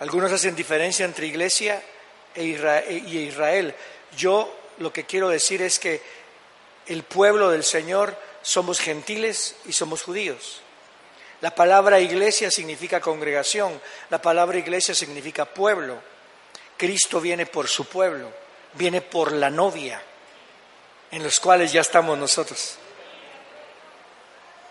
Algunos 0.00 0.32
hacen 0.32 0.54
diferencia 0.54 1.06
entre 1.06 1.26
iglesia 1.26 1.82
e 2.34 2.44
y 2.44 3.18
Israel. 3.18 3.74
Yo 4.16 4.54
lo 4.78 4.92
que 4.92 5.04
quiero 5.04 5.28
decir 5.28 5.62
es 5.62 5.78
que 5.78 6.02
el 6.86 7.02
pueblo 7.02 7.50
del 7.50 7.64
Señor 7.64 8.16
somos 8.46 8.78
gentiles 8.78 9.56
y 9.64 9.72
somos 9.72 10.04
judíos. 10.04 10.60
La 11.40 11.52
palabra 11.52 11.98
iglesia 11.98 12.48
significa 12.48 13.00
congregación, 13.00 13.82
la 14.08 14.22
palabra 14.22 14.56
iglesia 14.56 14.94
significa 14.94 15.44
pueblo. 15.44 15.98
Cristo 16.76 17.20
viene 17.20 17.46
por 17.46 17.66
su 17.66 17.86
pueblo, 17.86 18.30
viene 18.74 19.00
por 19.00 19.32
la 19.32 19.50
novia, 19.50 20.00
en 21.10 21.24
los 21.24 21.40
cuales 21.40 21.72
ya 21.72 21.80
estamos 21.80 22.16
nosotros. 22.16 22.78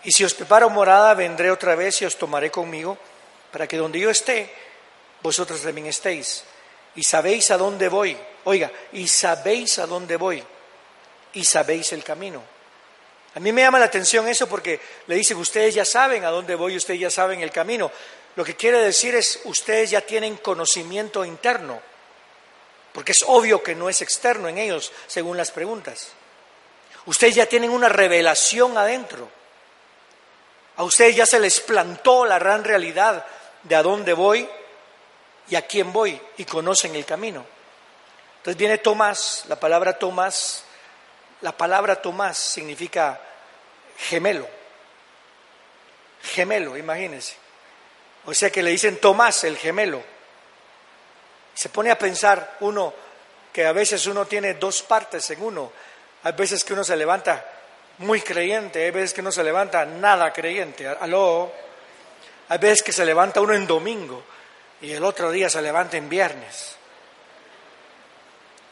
Y 0.06 0.12
si 0.14 0.24
os 0.24 0.34
preparo 0.34 0.70
morada, 0.70 1.14
vendré 1.14 1.52
otra 1.52 1.76
vez 1.76 2.02
y 2.02 2.06
os 2.06 2.16
tomaré 2.16 2.50
conmigo, 2.50 2.98
para 3.52 3.68
que 3.68 3.76
donde 3.76 4.00
yo 4.00 4.10
esté, 4.10 4.54
vosotros 5.22 5.62
también 5.62 5.88
estéis. 5.88 6.46
Y 6.96 7.04
sabéis 7.04 7.52
a 7.52 7.58
dónde 7.58 7.90
voy. 7.90 8.18
Oiga, 8.46 8.72
y 8.94 9.10
sabéis 9.10 9.80
a 9.80 9.86
dónde 9.86 10.16
voy. 10.16 10.42
Y 11.34 11.44
sabéis 11.44 11.92
el 11.92 12.06
camino. 12.06 12.55
A 13.36 13.40
mí 13.42 13.52
me 13.52 13.62
llama 13.62 13.80
la 13.80 13.86
atención 13.86 14.28
eso 14.30 14.48
porque 14.48 14.80
le 15.08 15.16
dicen, 15.16 15.38
ustedes 15.38 15.76
ya 15.76 15.84
saben 15.84 16.24
a 16.24 16.30
dónde 16.30 16.56
voy, 16.56 16.78
ustedes 16.78 17.02
ya 17.02 17.10
saben 17.10 17.42
el 17.42 17.52
camino. 17.52 17.92
Lo 18.38 18.46
que 18.46 18.56
quiere 18.56 18.80
decir 18.80 19.14
es, 19.14 19.42
ustedes 19.44 19.92
ya 19.92 20.02
tienen 20.02 20.38
conocimiento 20.38 21.24
interno, 21.26 21.82
porque 22.94 23.12
es 23.12 23.20
obvio 23.28 23.62
que 23.62 23.76
no 23.76 23.90
es 23.90 24.02
externo 24.02 24.48
en 24.48 24.58
ellos, 24.58 24.92
según 25.08 25.36
las 25.36 25.52
preguntas. 25.52 26.14
Ustedes 27.06 27.36
ya 27.36 27.46
tienen 27.46 27.72
una 27.72 27.90
revelación 27.90 28.78
adentro. 28.78 29.30
A 30.78 30.84
ustedes 30.84 31.16
ya 31.16 31.26
se 31.26 31.40
les 31.40 31.60
plantó 31.60 32.26
la 32.26 32.40
gran 32.40 32.64
realidad 32.64 33.26
de 33.64 33.76
a 33.76 33.84
dónde 33.84 34.14
voy 34.14 34.50
y 35.50 35.56
a 35.56 35.68
quién 35.68 35.92
voy 35.92 36.20
y 36.38 36.46
conocen 36.46 36.96
el 36.96 37.06
camino. 37.06 37.46
Entonces 38.38 38.58
viene 38.58 38.78
Tomás, 38.78 39.46
la 39.48 39.60
palabra 39.60 39.98
Tomás 39.98 40.65
la 41.46 41.56
palabra 41.56 42.02
Tomás 42.02 42.40
significa 42.40 43.22
gemelo. 44.00 44.50
Gemelo, 46.24 46.76
imagínense. 46.76 47.36
O 48.26 48.34
sea 48.34 48.50
que 48.50 48.64
le 48.64 48.72
dicen 48.72 48.98
Tomás 48.98 49.44
el 49.44 49.56
gemelo. 49.56 50.02
Se 51.54 51.70
pone 51.70 51.92
a 51.92 52.00
pensar 52.00 52.58
uno 52.62 52.92
que 53.54 53.64
a 53.64 53.74
veces 53.74 54.08
uno 54.08 54.26
tiene 54.26 54.56
dos 54.56 54.82
partes 54.82 55.30
en 55.30 55.44
uno. 55.44 55.72
Hay 56.24 56.32
veces 56.32 56.64
que 56.64 56.74
uno 56.74 56.84
se 56.84 56.96
levanta 56.96 57.46
muy 58.00 58.22
creyente, 58.22 58.84
hay 58.84 58.90
veces 58.90 59.14
que 59.14 59.22
uno 59.22 59.32
se 59.32 59.44
levanta 59.44 59.86
nada 59.86 60.34
creyente. 60.34 60.88
Aló. 60.88 61.54
Hay 62.50 62.58
veces 62.58 62.82
que 62.82 62.92
se 62.92 63.06
levanta 63.06 63.40
uno 63.40 63.54
en 63.54 63.68
domingo 63.68 64.24
y 64.82 64.94
el 64.94 65.04
otro 65.04 65.30
día 65.30 65.48
se 65.48 65.62
levanta 65.62 65.96
en 65.96 66.10
viernes. 66.10 66.76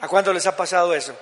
¿A 0.01 0.08
cuánto 0.08 0.34
les 0.34 0.48
ha 0.48 0.58
pasado 0.58 0.96
eso? 0.96 1.15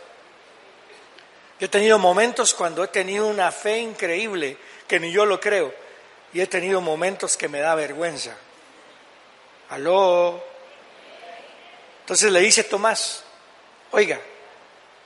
Yo 1.62 1.68
he 1.68 1.70
tenido 1.70 2.00
momentos 2.00 2.56
cuando 2.56 2.84
he 2.84 2.88
tenido 2.88 3.28
una 3.28 3.52
fe 3.52 3.78
increíble, 3.78 4.58
que 4.88 5.00
ni 5.00 5.12
yo 5.12 5.28
lo 5.28 5.40
creo, 5.40 5.72
y 6.34 6.42
he 6.42 6.48
tenido 6.48 6.82
momentos 6.82 7.38
que 7.38 7.48
me 7.48 7.60
da 7.60 7.76
vergüenza. 7.76 8.36
Aló. 9.70 10.44
Entonces 12.00 12.32
le 12.32 12.40
dice 12.40 12.64
Tomás, 12.64 13.24
oiga, 13.92 14.20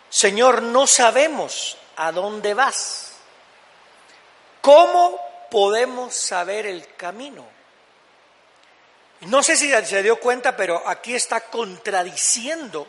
Señor, 0.09 0.61
no 0.61 0.87
sabemos 0.87 1.77
a 1.97 2.13
dónde 2.13 2.53
vas. 2.53 3.15
¿Cómo 4.61 5.19
podemos 5.51 6.15
saber 6.15 6.67
el 6.67 6.87
camino? 6.95 7.45
No 9.19 9.43
sé 9.43 9.57
si 9.57 9.69
se 9.71 10.03
dio 10.03 10.21
cuenta, 10.21 10.55
pero 10.55 10.87
aquí 10.87 11.15
está 11.15 11.41
contradiciendo 11.41 12.87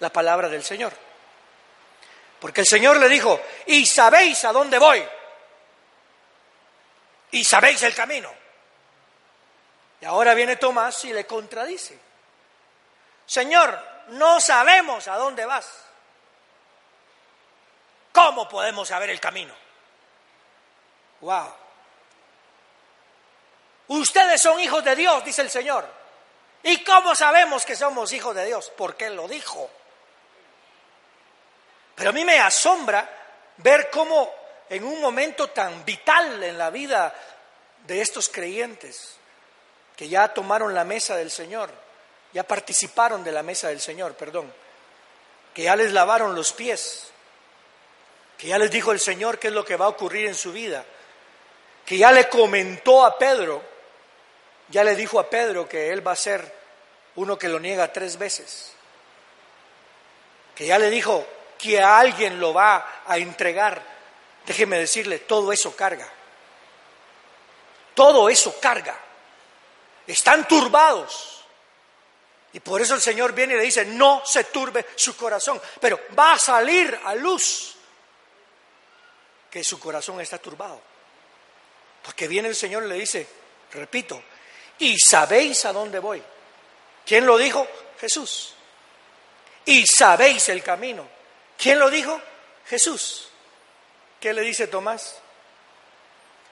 la 0.00 0.12
palabra 0.12 0.50
del 0.50 0.62
Señor. 0.62 0.92
Porque 2.40 2.62
el 2.62 2.66
Señor 2.66 2.96
le 2.96 3.08
dijo, 3.08 3.40
y 3.66 3.84
sabéis 3.84 4.44
a 4.44 4.52
dónde 4.52 4.78
voy, 4.78 5.06
y 7.32 7.44
sabéis 7.44 7.82
el 7.82 7.94
camino. 7.94 8.32
Y 10.00 10.06
ahora 10.06 10.34
viene 10.34 10.56
Tomás 10.56 11.04
y 11.04 11.12
le 11.12 11.26
contradice. 11.26 11.98
Señor, 13.26 13.78
no 14.08 14.40
sabemos 14.40 15.06
a 15.06 15.16
dónde 15.16 15.44
vas. 15.44 15.68
¿Cómo 18.12 18.48
podemos 18.48 18.88
saber 18.88 19.10
el 19.10 19.20
camino? 19.20 19.54
Wow. 21.20 21.54
Ustedes 23.88 24.40
son 24.40 24.58
hijos 24.60 24.82
de 24.82 24.96
Dios, 24.96 25.22
dice 25.24 25.42
el 25.42 25.50
Señor. 25.50 25.86
¿Y 26.62 26.82
cómo 26.84 27.14
sabemos 27.14 27.64
que 27.64 27.76
somos 27.76 28.12
hijos 28.12 28.34
de 28.34 28.46
Dios? 28.46 28.72
Porque 28.76 29.06
Él 29.06 29.16
lo 29.16 29.28
dijo. 29.28 29.70
Pero 32.00 32.08
a 32.08 32.14
mí 32.14 32.24
me 32.24 32.38
asombra 32.38 33.06
ver 33.58 33.90
cómo 33.90 34.34
en 34.70 34.84
un 34.84 35.02
momento 35.02 35.48
tan 35.48 35.84
vital 35.84 36.42
en 36.42 36.56
la 36.56 36.70
vida 36.70 37.14
de 37.86 38.00
estos 38.00 38.30
creyentes, 38.30 39.16
que 39.94 40.08
ya 40.08 40.32
tomaron 40.32 40.72
la 40.72 40.84
mesa 40.84 41.14
del 41.16 41.30
Señor, 41.30 41.70
ya 42.32 42.42
participaron 42.42 43.22
de 43.22 43.32
la 43.32 43.42
mesa 43.42 43.68
del 43.68 43.82
Señor, 43.82 44.14
perdón, 44.14 44.50
que 45.52 45.64
ya 45.64 45.76
les 45.76 45.92
lavaron 45.92 46.34
los 46.34 46.54
pies, 46.54 47.10
que 48.38 48.46
ya 48.46 48.56
les 48.56 48.70
dijo 48.70 48.92
el 48.92 49.00
Señor 49.00 49.38
qué 49.38 49.48
es 49.48 49.52
lo 49.52 49.66
que 49.66 49.76
va 49.76 49.84
a 49.84 49.90
ocurrir 49.90 50.26
en 50.26 50.34
su 50.34 50.52
vida, 50.52 50.82
que 51.84 51.98
ya 51.98 52.12
le 52.12 52.30
comentó 52.30 53.04
a 53.04 53.18
Pedro, 53.18 53.62
ya 54.70 54.84
le 54.84 54.96
dijo 54.96 55.20
a 55.20 55.28
Pedro 55.28 55.68
que 55.68 55.92
él 55.92 56.06
va 56.06 56.12
a 56.12 56.16
ser 56.16 56.50
uno 57.16 57.38
que 57.38 57.50
lo 57.50 57.60
niega 57.60 57.92
tres 57.92 58.16
veces, 58.16 58.72
que 60.54 60.64
ya 60.64 60.78
le 60.78 60.88
dijo, 60.88 61.26
que 61.60 61.80
a 61.80 61.98
alguien 61.98 62.40
lo 62.40 62.54
va 62.54 63.02
a 63.06 63.18
entregar, 63.18 63.82
déjeme 64.46 64.78
decirle, 64.78 65.20
todo 65.20 65.52
eso 65.52 65.76
carga. 65.76 66.08
Todo 67.94 68.28
eso 68.28 68.58
carga. 68.60 68.98
Están 70.06 70.48
turbados. 70.48 71.44
Y 72.52 72.60
por 72.60 72.80
eso 72.80 72.94
el 72.94 73.00
Señor 73.00 73.32
viene 73.32 73.54
y 73.54 73.56
le 73.58 73.64
dice, 73.64 73.84
no 73.84 74.22
se 74.24 74.44
turbe 74.44 74.86
su 74.96 75.16
corazón, 75.16 75.60
pero 75.80 76.00
va 76.18 76.32
a 76.32 76.38
salir 76.38 76.98
a 77.04 77.14
luz 77.14 77.76
que 79.50 79.62
su 79.62 79.78
corazón 79.78 80.20
está 80.20 80.38
turbado. 80.38 80.80
Porque 82.02 82.26
viene 82.26 82.48
el 82.48 82.56
Señor 82.56 82.84
y 82.84 82.88
le 82.88 82.94
dice, 82.94 83.28
repito, 83.72 84.22
y 84.78 84.98
sabéis 84.98 85.64
a 85.66 85.72
dónde 85.72 85.98
voy. 85.98 86.22
¿Quién 87.04 87.26
lo 87.26 87.36
dijo? 87.36 87.66
Jesús. 88.00 88.54
Y 89.66 89.86
sabéis 89.86 90.48
el 90.48 90.62
camino. 90.62 91.19
¿Quién 91.60 91.78
lo 91.78 91.90
dijo? 91.90 92.20
Jesús. 92.66 93.28
¿Qué 94.18 94.32
le 94.32 94.42
dice 94.42 94.66
Tomás? 94.66 95.18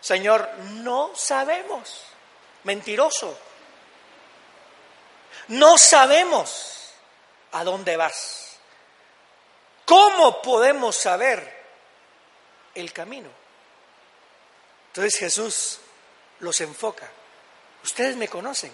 Señor, 0.01 0.49
no 0.59 1.13
sabemos. 1.15 2.05
Mentiroso. 2.65 3.39
No 5.49 5.79
sabemos 5.79 6.93
a 7.53 7.65
dónde 7.65 7.97
vas. 7.97 8.59
¿Cómo 9.87 10.43
podemos 10.43 10.95
saber 10.95 11.65
el 12.75 12.93
camino? 12.93 13.31
Entonces 14.89 15.19
Jesús 15.19 15.81
los 16.41 16.61
enfoca. 16.61 17.09
Ustedes 17.83 18.17
me 18.17 18.29
conocen. 18.29 18.73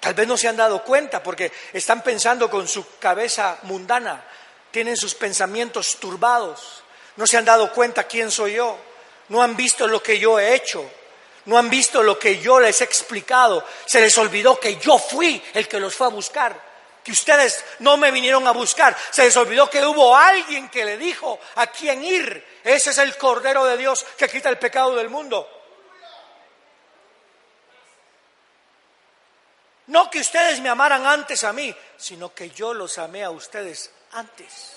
Tal 0.00 0.14
vez 0.14 0.26
no 0.26 0.36
se 0.36 0.48
han 0.48 0.56
dado 0.56 0.82
cuenta 0.82 1.22
porque 1.22 1.52
están 1.72 2.02
pensando 2.02 2.50
con 2.50 2.66
su 2.66 2.98
cabeza 2.98 3.58
mundana, 3.62 4.24
tienen 4.78 4.96
sus 4.96 5.16
pensamientos 5.16 5.96
turbados, 5.96 6.84
no 7.16 7.26
se 7.26 7.36
han 7.36 7.44
dado 7.44 7.72
cuenta 7.72 8.04
quién 8.04 8.30
soy 8.30 8.52
yo, 8.52 8.78
no 9.28 9.42
han 9.42 9.56
visto 9.56 9.88
lo 9.88 10.00
que 10.00 10.20
yo 10.20 10.38
he 10.38 10.54
hecho, 10.54 10.88
no 11.46 11.58
han 11.58 11.68
visto 11.68 12.00
lo 12.00 12.16
que 12.16 12.38
yo 12.38 12.60
les 12.60 12.80
he 12.80 12.84
explicado, 12.84 13.66
se 13.86 14.00
les 14.00 14.16
olvidó 14.18 14.60
que 14.60 14.76
yo 14.76 14.96
fui 14.96 15.42
el 15.52 15.66
que 15.66 15.80
los 15.80 15.96
fue 15.96 16.06
a 16.06 16.10
buscar, 16.10 16.56
que 17.02 17.10
ustedes 17.10 17.64
no 17.80 17.96
me 17.96 18.12
vinieron 18.12 18.46
a 18.46 18.52
buscar, 18.52 18.96
se 19.10 19.24
les 19.24 19.36
olvidó 19.36 19.68
que 19.68 19.84
hubo 19.84 20.16
alguien 20.16 20.68
que 20.68 20.84
le 20.84 20.96
dijo 20.96 21.40
a 21.56 21.66
quién 21.66 22.04
ir, 22.04 22.60
ese 22.62 22.90
es 22.90 22.98
el 22.98 23.16
Cordero 23.16 23.64
de 23.64 23.78
Dios 23.78 24.06
que 24.16 24.28
quita 24.28 24.48
el 24.48 24.58
pecado 24.58 24.94
del 24.94 25.10
mundo. 25.10 25.50
No 29.88 30.08
que 30.08 30.20
ustedes 30.20 30.60
me 30.60 30.68
amaran 30.68 31.04
antes 31.04 31.42
a 31.42 31.52
mí, 31.52 31.74
sino 31.96 32.32
que 32.32 32.50
yo 32.50 32.72
los 32.74 32.96
amé 32.98 33.24
a 33.24 33.30
ustedes 33.30 33.90
antes. 34.12 34.74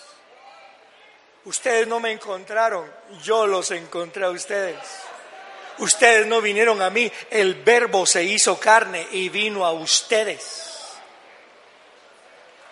Ustedes 1.46 1.88
no 1.88 2.00
me 2.00 2.12
encontraron, 2.12 2.92
yo 3.24 3.48
los 3.48 3.72
encontré 3.72 4.26
a 4.26 4.30
ustedes. 4.30 4.78
Ustedes 5.80 6.28
no 6.28 6.42
vinieron 6.42 6.82
a 6.82 6.90
mí, 6.90 7.12
el 7.32 7.56
verbo 7.56 8.06
se 8.06 8.24
hizo 8.24 8.60
carne 8.60 9.08
y 9.12 9.30
vino 9.30 9.66
a 9.66 9.72
ustedes. 9.72 10.72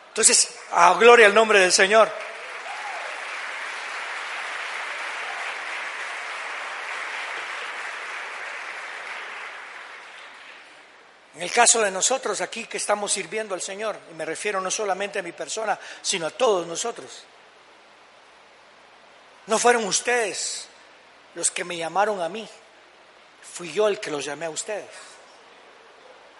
Entonces, 0.10 0.54
a 0.72 0.94
gloria 0.96 1.26
al 1.26 1.34
nombre 1.34 1.60
del 1.60 1.72
Señor. 1.72 2.12
Caso 11.60 11.82
de 11.82 11.92
nosotros 11.92 12.40
aquí 12.40 12.68
que 12.68 12.78
estamos 12.78 13.12
sirviendo 13.12 13.54
al 13.54 13.62
Señor, 13.62 14.00
y 14.10 14.14
me 14.14 14.24
refiero 14.24 14.62
no 14.62 14.72
solamente 14.72 15.20
a 15.20 15.22
mi 15.22 15.34
persona, 15.34 15.78
sino 16.02 16.28
a 16.28 16.30
todos 16.30 16.66
nosotros, 16.66 17.26
no 19.46 19.60
fueron 19.60 19.84
ustedes 19.84 20.70
los 21.36 21.52
que 21.52 21.66
me 21.66 21.76
llamaron 21.76 22.22
a 22.22 22.30
mí, 22.30 22.48
fui 23.42 23.74
yo 23.74 23.90
el 23.90 24.00
que 24.00 24.10
los 24.10 24.24
llamé 24.24 24.46
a 24.46 24.52
ustedes. 24.52 24.88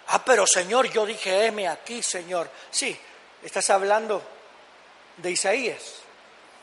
Ah, 0.06 0.24
pero 0.24 0.46
Señor, 0.46 0.90
yo 0.90 1.04
dije, 1.04 1.44
heme 1.44 1.68
aquí, 1.68 2.02
Señor. 2.02 2.50
Sí, 2.70 2.98
estás 3.42 3.68
hablando 3.68 4.22
de 5.18 5.32
Isaías, 5.32 5.96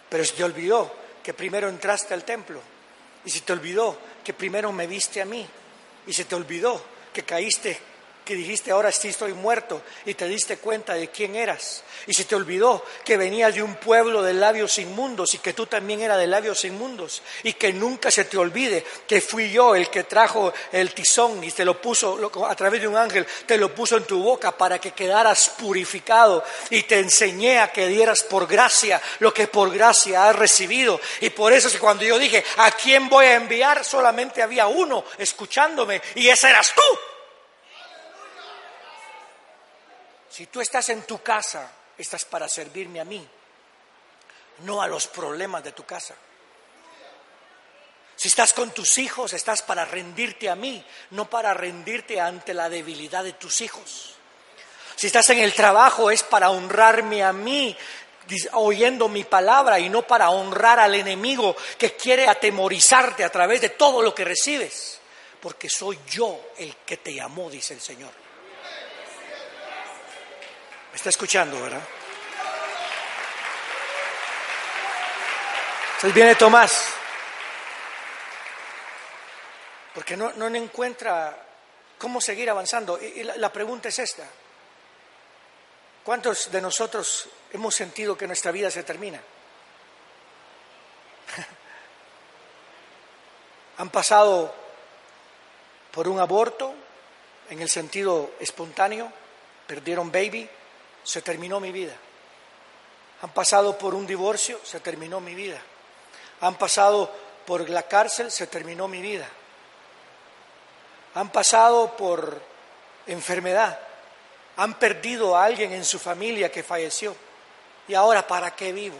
pero 0.10 0.26
se 0.26 0.34
te 0.34 0.44
olvidó 0.44 0.92
que 1.22 1.36
primero 1.36 1.70
entraste 1.70 2.16
al 2.16 2.24
templo, 2.24 2.60
y 3.24 3.30
se 3.30 3.42
te 3.42 3.54
olvidó 3.54 4.00
que 4.24 4.34
primero 4.34 4.72
me 4.72 4.88
viste 4.88 5.22
a 5.22 5.26
mí, 5.26 5.48
y 6.08 6.12
se 6.12 6.26
te 6.26 6.34
olvidó 6.34 6.84
que 7.14 7.22
caíste 7.22 7.97
que 8.28 8.36
dijiste 8.36 8.72
ahora 8.72 8.92
sí 8.92 9.08
estoy 9.08 9.32
muerto 9.32 9.82
y 10.06 10.14
te 10.14 10.28
diste 10.28 10.58
cuenta 10.58 10.96
de 10.96 11.10
quién 11.10 11.36
eras. 11.36 11.82
Y 12.08 12.14
se 12.14 12.26
te 12.26 12.36
olvidó 12.36 12.84
que 13.06 13.16
venías 13.16 13.56
de 13.56 13.64
un 13.64 13.76
pueblo 13.76 14.22
de 14.22 14.34
labios 14.34 14.78
inmundos 14.80 15.34
y 15.34 15.38
que 15.38 15.54
tú 15.54 15.66
también 15.66 16.02
eras 16.02 16.18
de 16.18 16.28
labios 16.28 16.66
inmundos. 16.66 17.22
Y 17.44 17.54
que 17.54 17.72
nunca 17.72 18.12
se 18.12 18.26
te 18.26 18.38
olvide 18.38 18.86
que 19.08 19.22
fui 19.22 19.50
yo 19.50 19.76
el 19.76 19.90
que 19.90 20.04
trajo 20.04 20.54
el 20.74 20.94
tizón 20.94 21.42
y 21.42 21.52
te 21.52 21.64
lo 21.64 21.82
puso 21.82 22.20
a 22.46 22.56
través 22.56 22.82
de 22.82 22.90
un 22.90 22.98
ángel, 22.98 23.26
te 23.46 23.58
lo 23.58 23.74
puso 23.74 23.96
en 23.96 24.04
tu 24.04 24.22
boca 24.22 24.52
para 24.52 24.78
que 24.78 24.92
quedaras 24.92 25.50
purificado. 25.58 26.44
Y 26.70 26.84
te 26.84 27.00
enseñé 27.00 27.60
a 27.60 27.72
que 27.72 27.88
dieras 27.88 28.24
por 28.24 28.46
gracia 28.46 29.02
lo 29.20 29.34
que 29.34 29.48
por 29.48 29.72
gracia 29.72 30.28
has 30.28 30.36
recibido. 30.36 31.00
Y 31.22 31.30
por 31.30 31.54
eso 31.54 31.70
es 31.70 31.78
cuando 31.78 32.04
yo 32.04 32.20
dije, 32.20 32.44
¿a 32.58 32.72
quién 32.72 33.08
voy 33.08 33.28
a 33.28 33.36
enviar? 33.36 33.86
Solamente 33.86 34.44
había 34.44 34.68
uno 34.68 35.06
escuchándome 35.18 36.02
y 36.16 36.28
ese 36.28 36.50
eras 36.50 36.74
tú. 36.76 37.17
Si 40.38 40.46
tú 40.46 40.62
estás 40.62 40.88
en 40.90 41.02
tu 41.02 41.24
casa, 41.24 41.68
estás 41.98 42.24
para 42.26 42.48
servirme 42.48 43.00
a 43.00 43.04
mí, 43.04 43.28
no 44.60 44.84
a 44.84 44.88
los 44.88 45.08
problemas 45.08 45.64
de 45.64 45.72
tu 45.72 45.84
casa. 45.84 46.14
Si 48.16 48.28
estás 48.28 48.54
con 48.54 48.70
tus 48.70 49.00
hijos, 49.00 49.34
estás 49.34 49.64
para 49.64 49.84
rendirte 49.84 50.48
a 50.48 50.56
mí, 50.56 50.86
no 51.10 51.28
para 51.28 51.56
rendirte 51.56 52.22
ante 52.22 52.54
la 52.54 52.70
debilidad 52.70 53.24
de 53.24 53.34
tus 53.34 53.62
hijos. 53.62 54.14
Si 54.96 55.08
estás 55.08 55.28
en 55.32 55.40
el 55.40 55.56
trabajo, 55.56 56.12
es 56.12 56.22
para 56.22 56.52
honrarme 56.52 57.24
a 57.24 57.34
mí, 57.34 57.76
oyendo 58.52 59.10
mi 59.10 59.24
palabra 59.24 59.80
y 59.80 59.90
no 59.90 60.04
para 60.04 60.30
honrar 60.30 60.80
al 60.80 60.94
enemigo 60.94 61.56
que 61.80 61.96
quiere 61.96 62.28
atemorizarte 62.28 63.24
a 63.24 63.32
través 63.32 63.62
de 63.62 63.70
todo 63.70 64.04
lo 64.04 64.14
que 64.14 64.24
recibes. 64.24 65.00
Porque 65.42 65.68
soy 65.68 65.98
yo 66.08 66.52
el 66.60 66.76
que 66.86 66.98
te 66.98 67.16
llamó, 67.16 67.50
dice 67.50 67.74
el 67.74 67.82
Señor 67.82 68.27
está 70.98 71.10
escuchando, 71.10 71.62
¿verdad? 71.62 71.82
Entonces 75.86 76.14
viene 76.14 76.36
Tomás, 76.36 76.90
porque 79.94 80.18
no, 80.18 80.34
no 80.34 80.48
encuentra 80.48 81.38
cómo 82.00 82.20
seguir 82.20 82.50
avanzando. 82.50 83.00
Y, 83.00 83.24
la 83.24 83.54
pregunta 83.54 83.90
es 83.90 84.00
esta. 84.00 84.28
¿Cuántos 86.04 86.52
de 86.52 86.62
nosotros 86.62 87.30
hemos 87.52 87.76
sentido 87.76 88.18
que 88.18 88.26
nuestra 88.26 88.52
vida 88.52 88.72
se 88.72 88.82
termina? 88.84 89.22
Han 93.78 93.92
pasado 93.92 94.52
por 95.92 96.08
un 96.08 96.20
aborto 96.20 96.74
en 97.52 97.62
el 97.62 97.70
sentido 97.70 98.32
espontáneo, 98.40 99.14
perdieron 99.68 100.12
baby, 100.12 100.50
se 101.08 101.22
terminó 101.22 101.62
mi 101.62 101.72
vida. 101.72 101.94
Han 103.22 103.30
pasado 103.30 103.78
por 103.78 103.96
un 103.96 104.06
divorcio, 104.06 104.60
se 104.66 104.82
terminó 104.82 105.22
mi 105.22 105.36
vida. 105.36 105.62
Han 106.42 106.56
pasado 106.56 107.10
por 107.46 107.70
la 107.70 107.84
cárcel, 107.84 108.30
se 108.30 108.46
terminó 108.48 108.90
mi 108.90 109.02
vida. 109.02 109.28
Han 111.14 111.32
pasado 111.32 111.96
por 111.96 112.42
enfermedad. 113.06 113.80
Han 114.58 114.74
perdido 114.74 115.38
a 115.38 115.46
alguien 115.46 115.72
en 115.72 115.86
su 115.86 115.98
familia 115.98 116.52
que 116.52 116.62
falleció. 116.62 117.16
Y 117.88 117.94
ahora, 117.94 118.28
¿para 118.28 118.54
qué 118.54 118.74
vivo? 118.74 118.98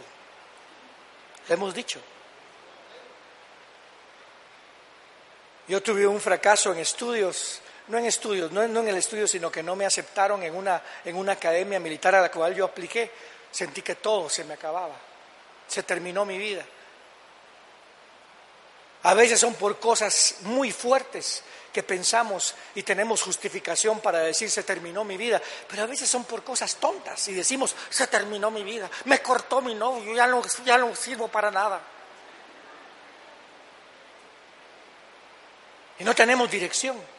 Le 1.46 1.54
hemos 1.54 1.74
dicho. 1.74 2.00
Yo 5.66 5.82
tuve 5.82 6.06
un 6.06 6.22
fracaso 6.22 6.72
en 6.72 6.78
estudios 6.78 7.60
no 7.88 7.98
en 7.98 8.04
estudios, 8.04 8.52
no, 8.52 8.62
en 8.62 8.88
el 8.88 8.96
estudio, 8.96 9.26
sino 9.26 9.50
que 9.50 9.62
no 9.62 9.74
me 9.74 9.86
aceptaron 9.86 10.42
en 10.42 10.54
una, 10.54 10.82
en 11.04 11.16
una 11.16 11.32
academia 11.32 11.80
militar 11.80 12.14
a 12.14 12.20
la 12.20 12.30
cual 12.30 12.54
yo 12.54 12.64
apliqué, 12.64 13.10
sentí 13.50 13.82
que 13.82 13.96
todo 13.96 14.28
se 14.28 14.44
me 14.44 14.54
acababa, 14.54 14.94
se 15.66 15.82
terminó 15.82 16.24
mi 16.24 16.38
vida. 16.38 16.64
A 19.04 19.14
veces 19.14 19.40
son 19.40 19.54
por 19.54 19.78
cosas 19.78 20.36
muy 20.42 20.72
fuertes 20.72 21.42
que 21.72 21.82
pensamos 21.82 22.54
y 22.74 22.82
tenemos 22.82 23.22
justificación 23.22 24.00
para 24.00 24.20
decir 24.20 24.50
se 24.50 24.64
terminó 24.64 25.04
mi 25.04 25.16
vida, 25.16 25.40
pero 25.68 25.84
a 25.84 25.86
veces 25.86 26.08
son 26.08 26.24
por 26.24 26.42
cosas 26.42 26.76
tontas 26.76 27.26
y 27.28 27.34
decimos 27.34 27.74
se 27.88 28.06
terminó 28.08 28.50
mi 28.50 28.64
vida, 28.64 28.90
me 29.04 29.22
cortó 29.22 29.60
mi 29.60 29.74
novio, 29.74 30.14
ya 30.14 30.26
no, 30.26 30.42
ya 30.64 30.78
no 30.78 30.94
sirvo 30.94 31.28
para 31.28 31.50
nada. 31.50 31.80
Y 36.00 36.04
no 36.04 36.14
tenemos 36.14 36.50
dirección. 36.50 37.17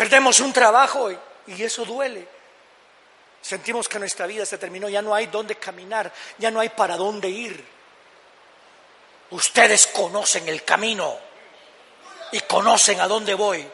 Perdemos 0.00 0.40
un 0.40 0.50
trabajo 0.50 1.10
y, 1.10 1.62
eso 1.62 1.84
duele. 1.84 2.26
Sentimos 3.42 3.86
que 3.86 3.98
nuestra 3.98 4.26
vida 4.26 4.46
se 4.46 4.56
terminó, 4.56 4.88
ya 4.88 5.02
no 5.02 5.14
hay 5.14 5.26
dónde 5.26 5.56
caminar, 5.56 6.10
ya 6.38 6.50
no 6.50 6.58
hay 6.58 6.70
para 6.70 6.96
dónde 6.96 7.28
ir. 7.28 7.62
Ustedes 9.28 9.88
conocen 9.88 10.48
el 10.48 10.64
camino 10.64 11.18
y 12.32 12.40
conocen 12.40 12.98
a 13.02 13.08
dónde 13.08 13.34
voy. 13.34 13.68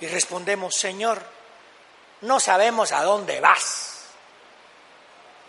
Y 0.00 0.08
respondemos, 0.08 0.74
Señor, 0.74 1.22
no 2.22 2.40
sabemos 2.40 2.90
a 2.90 3.04
dónde 3.04 3.38
vas. 3.38 4.06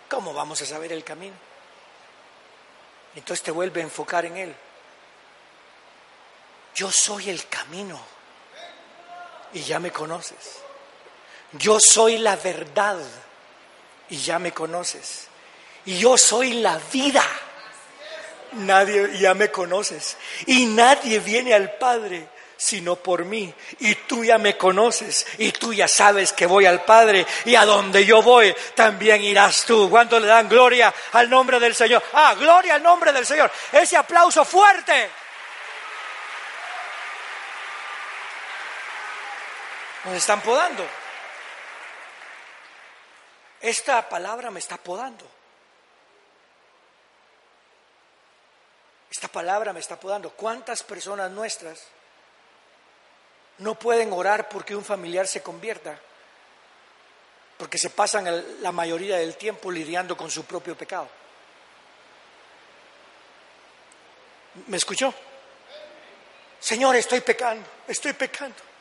¿Cómo 0.08 0.36
vamos 0.36 0.62
a 0.62 0.68
saber 0.68 0.94
el 0.94 1.04
camino? 1.04 1.36
Entonces 3.16 3.42
te 3.42 3.50
vuelve 3.50 3.82
a 3.82 3.86
enfocar 3.86 4.24
en 4.26 4.38
Él. 4.38 4.56
Yo 6.76 6.92
soy 6.92 7.32
el 7.32 7.48
camino 7.48 8.14
y 9.54 9.62
ya 9.62 9.80
me 9.80 9.92
conoces. 9.92 10.60
Yo 11.54 11.80
soy 11.80 12.18
la 12.18 12.36
verdad 12.36 12.98
y 14.10 14.18
ya 14.18 14.40
me 14.40 14.52
conoces. 14.52 15.28
Y 15.86 15.98
yo 15.98 16.18
soy 16.18 16.54
la 16.54 16.80
vida. 16.92 17.24
Nadie 18.54 19.18
ya 19.20 19.34
me 19.34 19.52
conoces. 19.52 20.18
Y 20.48 20.66
nadie 20.66 21.20
viene 21.20 21.54
al 21.54 21.74
Padre 21.74 22.28
sino 22.64 22.96
por 22.96 23.26
mí. 23.26 23.54
Y 23.80 23.96
tú 23.96 24.24
ya 24.24 24.38
me 24.38 24.58
conoces 24.58 25.26
y 25.38 25.52
tú 25.52 25.74
ya 25.74 25.88
sabes 25.88 26.32
que 26.32 26.46
voy 26.46 26.66
al 26.66 26.84
Padre 26.84 27.26
y 27.46 27.56
a 27.56 27.66
donde 27.66 28.06
yo 28.06 28.22
voy 28.22 28.56
también 28.74 29.22
irás 29.24 29.66
tú. 29.66 29.90
¿Cuánto 29.90 30.20
le 30.20 30.28
dan 30.28 30.48
gloria 30.48 30.94
al 31.12 31.30
nombre 31.30 31.60
del 31.60 31.76
Señor? 31.76 32.02
Ah, 32.14 32.36
gloria 32.40 32.76
al 32.76 32.84
nombre 32.84 33.12
del 33.12 33.26
Señor. 33.26 33.52
Ese 33.72 33.98
aplauso 33.98 34.46
fuerte. 34.46 35.10
Nos 40.04 40.16
están 40.16 40.42
podando. 40.42 40.86
Esta 43.62 44.08
palabra 44.10 44.52
me 44.52 44.60
está 44.60 44.76
podando. 44.76 45.26
Esta 49.10 49.30
palabra 49.30 49.72
me 49.72 49.80
está 49.80 49.98
podando. 49.98 50.32
¿Cuántas 50.32 50.84
personas 50.84 51.32
nuestras 51.32 51.82
no 53.60 53.76
pueden 53.76 54.12
orar 54.12 54.50
porque 54.50 54.76
un 54.76 54.84
familiar 54.84 55.28
se 55.28 55.42
convierta? 55.42 55.98
Porque 57.58 57.78
se 57.78 57.90
pasan 57.90 58.62
la 58.62 58.72
mayoría 58.74 59.18
del 59.18 59.38
tiempo 59.38 59.72
lidiando 59.72 60.18
con 60.18 60.30
su 60.30 60.44
propio 60.44 60.76
pecado. 60.76 61.08
¿Me 64.68 64.76
escuchó? 64.76 65.14
Señor, 66.60 66.98
estoy 66.98 67.22
pecando, 67.22 67.66
estoy 67.88 68.12
pecando. 68.14 68.73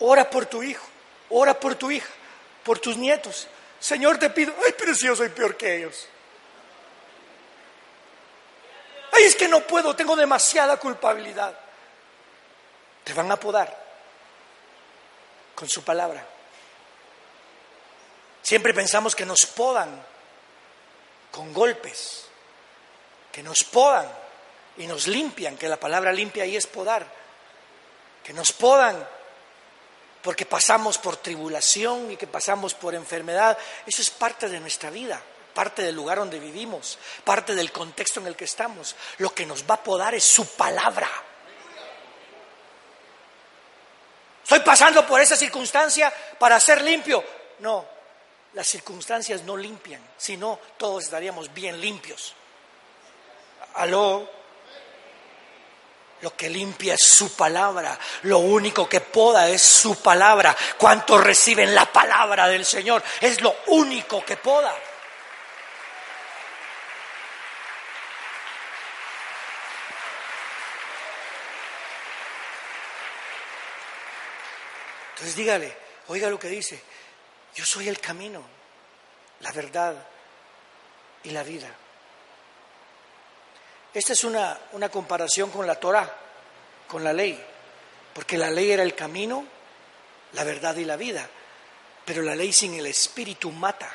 Ora 0.00 0.28
por 0.28 0.46
tu 0.46 0.62
hijo, 0.62 0.86
ora 1.28 1.58
por 1.58 1.74
tu 1.74 1.90
hija, 1.90 2.08
por 2.64 2.78
tus 2.78 2.96
nietos. 2.96 3.48
Señor, 3.78 4.18
te 4.18 4.30
pido, 4.30 4.54
ay, 4.64 4.74
pero 4.76 4.94
si 4.94 5.06
yo 5.06 5.14
soy 5.14 5.28
peor 5.28 5.56
que 5.56 5.76
ellos. 5.76 6.08
Ay, 9.12 9.24
es 9.24 9.36
que 9.36 9.48
no 9.48 9.60
puedo, 9.60 9.94
tengo 9.94 10.16
demasiada 10.16 10.76
culpabilidad. 10.78 11.58
Te 13.04 13.12
van 13.12 13.30
a 13.30 13.36
podar 13.36 13.76
con 15.54 15.68
su 15.68 15.82
palabra. 15.82 16.26
Siempre 18.42 18.72
pensamos 18.72 19.14
que 19.14 19.26
nos 19.26 19.44
podan 19.46 20.02
con 21.30 21.52
golpes, 21.52 22.26
que 23.30 23.42
nos 23.42 23.64
podan 23.64 24.10
y 24.76 24.86
nos 24.86 25.06
limpian, 25.06 25.56
que 25.56 25.68
la 25.68 25.78
palabra 25.78 26.12
limpia 26.12 26.44
ahí 26.44 26.56
es 26.56 26.66
podar, 26.66 27.06
que 28.24 28.32
nos 28.32 28.52
podan 28.52 29.06
porque 30.22 30.46
pasamos 30.46 30.98
por 30.98 31.16
tribulación 31.16 32.10
y 32.10 32.16
que 32.16 32.26
pasamos 32.26 32.74
por 32.74 32.94
enfermedad. 32.94 33.56
Eso 33.86 34.02
es 34.02 34.10
parte 34.10 34.48
de 34.48 34.60
nuestra 34.60 34.90
vida, 34.90 35.22
parte 35.54 35.82
del 35.82 35.94
lugar 35.94 36.18
donde 36.18 36.38
vivimos, 36.38 36.98
parte 37.24 37.54
del 37.54 37.72
contexto 37.72 38.20
en 38.20 38.26
el 38.26 38.36
que 38.36 38.44
estamos. 38.44 38.94
Lo 39.18 39.34
que 39.34 39.46
nos 39.46 39.64
va 39.64 39.74
a 39.74 39.82
podar 39.82 40.14
es 40.14 40.24
su 40.24 40.46
palabra. 40.56 41.08
Estoy 44.42 44.60
pasando 44.60 45.06
por 45.06 45.20
esa 45.20 45.36
circunstancia 45.36 46.12
para 46.38 46.58
ser 46.58 46.82
limpio. 46.82 47.22
No, 47.60 47.86
las 48.54 48.66
circunstancias 48.66 49.42
no 49.42 49.56
limpian, 49.56 50.02
sino 50.16 50.58
todos 50.76 51.04
estaríamos 51.04 51.52
bien 51.54 51.80
limpios. 51.80 52.34
Aló. 53.74 54.39
Lo 56.22 56.36
que 56.36 56.50
limpia 56.50 56.94
es 56.94 57.02
su 57.02 57.34
palabra. 57.34 57.98
Lo 58.22 58.38
único 58.38 58.88
que 58.88 59.00
poda 59.00 59.48
es 59.48 59.62
su 59.62 60.02
palabra. 60.02 60.56
¿Cuántos 60.76 61.22
reciben 61.22 61.74
la 61.74 61.86
palabra 61.90 62.46
del 62.46 62.64
Señor? 62.66 63.02
Es 63.20 63.40
lo 63.40 63.56
único 63.68 64.24
que 64.24 64.36
poda. 64.36 64.74
Entonces 75.20 75.36
dígale, 75.36 75.76
oiga 76.08 76.30
lo 76.30 76.38
que 76.38 76.48
dice. 76.48 76.82
Yo 77.54 77.66
soy 77.66 77.88
el 77.88 78.00
camino, 78.00 78.42
la 79.40 79.52
verdad 79.52 79.94
y 81.24 81.30
la 81.30 81.42
vida. 81.42 81.68
Esta 83.92 84.12
es 84.12 84.24
una, 84.24 84.58
una 84.72 84.88
comparación 84.88 85.50
con 85.50 85.66
la 85.66 85.74
Torah, 85.74 86.14
con 86.86 87.02
la 87.02 87.12
ley, 87.12 87.42
porque 88.14 88.38
la 88.38 88.50
ley 88.50 88.70
era 88.70 88.82
el 88.82 88.94
camino, 88.94 89.44
la 90.32 90.44
verdad 90.44 90.76
y 90.76 90.84
la 90.84 90.96
vida, 90.96 91.28
pero 92.04 92.22
la 92.22 92.34
ley 92.34 92.52
sin 92.52 92.74
el 92.74 92.86
espíritu 92.86 93.50
mata. 93.50 93.90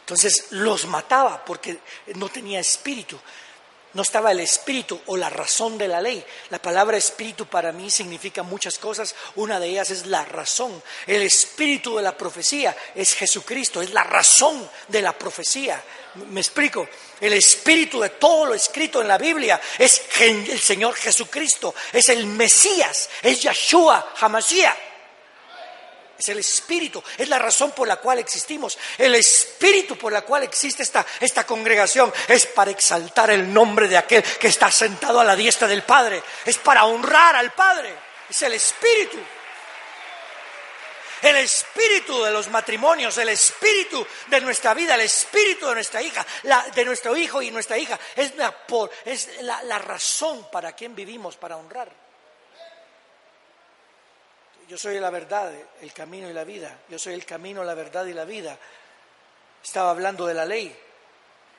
Entonces 0.00 0.46
los 0.52 0.86
mataba 0.86 1.44
porque 1.44 1.80
no 2.14 2.28
tenía 2.28 2.60
espíritu. 2.60 3.18
No 3.94 4.02
estaba 4.02 4.32
el 4.32 4.40
espíritu 4.40 5.00
o 5.06 5.16
la 5.16 5.30
razón 5.30 5.78
de 5.78 5.88
la 5.88 6.00
ley. 6.00 6.22
La 6.50 6.60
palabra 6.60 6.96
espíritu 6.96 7.46
para 7.46 7.72
mí 7.72 7.90
significa 7.90 8.42
muchas 8.42 8.78
cosas. 8.78 9.14
Una 9.36 9.58
de 9.58 9.68
ellas 9.68 9.90
es 9.90 10.06
la 10.06 10.24
razón. 10.24 10.82
El 11.06 11.22
espíritu 11.22 11.96
de 11.96 12.02
la 12.02 12.16
profecía 12.16 12.76
es 12.94 13.14
Jesucristo, 13.14 13.80
es 13.80 13.92
la 13.92 14.04
razón 14.04 14.68
de 14.88 15.00
la 15.00 15.16
profecía. 15.16 15.82
Me 16.30 16.40
explico. 16.40 16.86
El 17.20 17.32
espíritu 17.32 18.00
de 18.00 18.10
todo 18.10 18.46
lo 18.46 18.54
escrito 18.54 19.00
en 19.00 19.08
la 19.08 19.18
Biblia 19.18 19.60
es 19.78 20.02
el 20.20 20.60
Señor 20.60 20.94
Jesucristo, 20.94 21.74
es 21.92 22.08
el 22.10 22.26
Mesías, 22.26 23.08
es 23.22 23.42
Yeshua 23.42 24.14
Hamashiach 24.20 24.87
es 26.18 26.28
el 26.28 26.38
espíritu, 26.38 27.02
es 27.16 27.28
la 27.28 27.38
razón 27.38 27.70
por 27.70 27.86
la 27.86 27.96
cual 27.96 28.18
existimos. 28.18 28.76
El 28.98 29.14
espíritu 29.14 29.96
por 29.96 30.12
la 30.12 30.22
cual 30.22 30.42
existe 30.42 30.82
esta, 30.82 31.06
esta 31.20 31.46
congregación 31.46 32.12
es 32.26 32.46
para 32.46 32.72
exaltar 32.72 33.30
el 33.30 33.52
nombre 33.52 33.86
de 33.86 33.96
aquel 33.96 34.22
que 34.22 34.48
está 34.48 34.70
sentado 34.70 35.20
a 35.20 35.24
la 35.24 35.36
diestra 35.36 35.68
del 35.68 35.84
Padre, 35.84 36.22
es 36.44 36.58
para 36.58 36.84
honrar 36.84 37.36
al 37.36 37.52
Padre, 37.52 37.94
es 38.28 38.42
el 38.42 38.54
espíritu. 38.54 39.18
El 41.20 41.36
espíritu 41.36 42.22
de 42.22 42.30
los 42.30 42.48
matrimonios, 42.48 43.18
el 43.18 43.28
espíritu 43.28 44.06
de 44.28 44.40
nuestra 44.40 44.72
vida, 44.72 44.94
el 44.94 45.00
espíritu 45.00 45.66
de 45.66 45.74
nuestra 45.74 46.00
hija, 46.00 46.24
de 46.74 46.84
nuestro 46.84 47.16
hijo 47.16 47.42
y 47.42 47.50
nuestra 47.50 47.76
hija, 47.76 47.98
es, 48.14 48.36
la, 48.36 48.54
es 49.04 49.28
la 49.40 49.78
razón 49.78 50.48
para 50.50 50.72
quien 50.72 50.94
vivimos, 50.94 51.36
para 51.36 51.56
honrar 51.56 52.07
yo 54.68 54.76
soy 54.76 55.00
la 55.00 55.08
verdad, 55.08 55.50
el 55.80 55.92
camino 55.94 56.28
y 56.28 56.34
la 56.34 56.44
vida. 56.44 56.80
Yo 56.90 56.98
soy 56.98 57.14
el 57.14 57.24
camino, 57.24 57.64
la 57.64 57.74
verdad 57.74 58.04
y 58.04 58.12
la 58.12 58.26
vida. 58.26 58.58
Estaba 59.64 59.90
hablando 59.90 60.26
de 60.26 60.34
la 60.34 60.44
ley, 60.44 60.76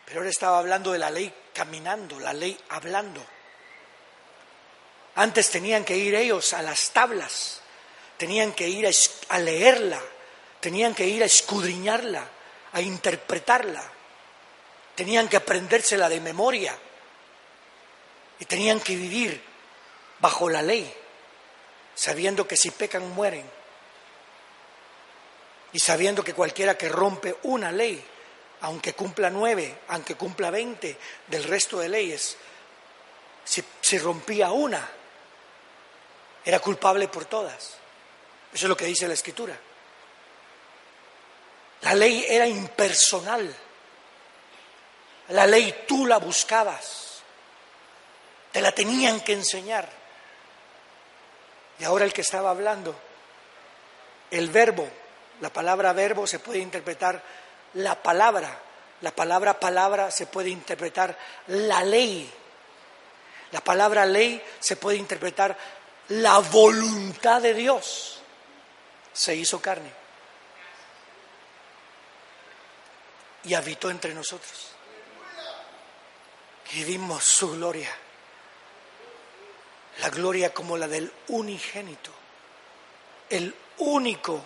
pero 0.06 0.20
ahora 0.20 0.30
estaba 0.30 0.60
hablando 0.60 0.92
de 0.92 1.00
la 1.00 1.10
ley 1.10 1.34
caminando, 1.52 2.20
la 2.20 2.34
ley 2.34 2.58
hablando. 2.70 3.26
Antes 5.16 5.50
tenían 5.50 5.84
que 5.84 5.98
ir 5.98 6.14
ellos 6.14 6.54
a 6.54 6.62
las 6.62 6.92
tablas, 6.92 7.62
tenían 8.16 8.54
que 8.54 8.70
ir 8.70 8.88
a, 8.88 9.40
leerla, 9.40 10.00
tenían 10.60 10.94
que 10.94 11.08
ir 11.08 11.24
a 11.24 11.26
escudriñarla, 11.26 12.24
a 12.74 12.82
interpretarla, 12.82 13.84
tenían 14.94 15.28
que 15.28 15.38
aprendérsela 15.38 16.10
de 16.10 16.22
memoria 16.22 16.78
y 18.40 18.46
tenían 18.46 18.80
que 18.80 18.96
vivir 18.96 19.42
bajo 20.20 20.48
la 20.48 20.62
ley 20.62 20.94
sabiendo 22.00 22.48
que 22.48 22.56
si 22.56 22.72
pecan 22.72 23.10
mueren, 23.10 23.44
y 25.74 25.80
sabiendo 25.80 26.24
que 26.24 26.34
cualquiera 26.34 26.78
que 26.78 26.88
rompe 26.88 27.36
una 27.44 27.74
ley, 27.74 28.02
aunque 28.62 28.94
cumpla 28.94 29.30
nueve, 29.30 29.80
aunque 29.90 30.16
cumpla 30.16 30.50
veinte 30.50 30.98
del 31.28 31.44
resto 31.44 31.78
de 31.78 31.90
leyes, 31.90 32.38
si, 33.44 33.98
rompía 33.98 34.52
una, 34.52 34.90
era 36.46 36.60
culpable 36.60 37.10
por 37.10 37.26
todas. 37.26 37.76
Eso 38.54 38.66
es 38.66 38.70
lo 38.70 38.78
que 38.78 38.86
dice 38.86 39.06
la 39.06 39.14
escritura. 39.14 39.60
La 41.82 41.94
ley 41.96 42.26
era 42.30 42.48
impersonal. 42.48 43.54
La 45.30 45.46
ley 45.46 45.84
tú 45.86 46.06
la 46.06 46.18
buscabas. 46.18 47.22
Te 48.54 48.62
la 48.62 48.72
tenían 48.72 49.20
que 49.20 49.34
enseñar. 49.34 49.99
Y 51.80 51.86
ahora 51.86 52.06
el 52.06 52.14
que 52.14 52.22
estaba 52.22 52.50
hablando, 52.50 52.96
el 54.32 54.50
verbo, 54.50 54.88
la 55.42 55.52
palabra 55.52 55.94
verbo 55.94 56.28
se 56.28 56.40
puede 56.40 56.60
interpretar 56.60 57.22
la 57.76 58.02
palabra, 58.02 58.60
la 59.02 59.12
palabra 59.12 59.60
palabra 59.60 60.12
se 60.12 60.26
puede 60.26 60.50
interpretar 60.50 61.18
la 61.48 61.84
ley, 61.84 62.30
la 63.52 63.62
palabra 63.62 64.06
ley 64.06 64.44
se 64.60 64.76
puede 64.76 64.98
interpretar 64.98 65.58
la 66.10 66.40
voluntad 66.40 67.42
de 67.42 67.54
Dios. 67.54 68.22
Se 69.14 69.36
hizo 69.36 69.62
carne 69.62 69.92
y 73.44 73.54
habitó 73.54 73.90
entre 73.90 74.14
nosotros. 74.14 74.68
y 76.72 76.84
vimos 76.84 77.24
su 77.24 77.50
gloria. 77.54 77.90
La 80.02 80.10
gloria 80.10 80.54
como 80.54 80.78
la 80.78 80.88
del 80.88 81.12
unigénito, 81.28 82.12
el 83.30 83.54
único 83.80 84.42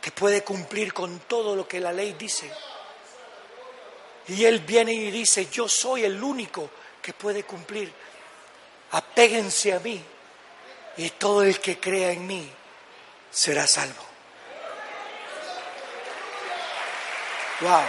que 0.00 0.10
puede 0.10 0.42
cumplir 0.42 0.92
con 0.92 1.20
todo 1.20 1.56
lo 1.56 1.66
que 1.66 1.80
la 1.80 1.92
ley 1.92 2.14
dice. 2.14 2.50
Y 4.28 4.44
Él 4.44 4.60
viene 4.60 4.92
y 4.92 5.10
dice, 5.10 5.48
yo 5.50 5.68
soy 5.68 6.04
el 6.04 6.22
único 6.22 6.70
que 7.02 7.12
puede 7.12 7.44
cumplir. 7.44 7.92
Apéguense 8.92 9.72
a 9.72 9.80
mí 9.80 10.02
y 10.96 11.10
todo 11.10 11.42
el 11.42 11.60
que 11.60 11.78
crea 11.78 12.12
en 12.12 12.26
mí 12.26 12.50
será 13.30 13.66
salvo. 13.66 14.02
Wow. 17.60 17.82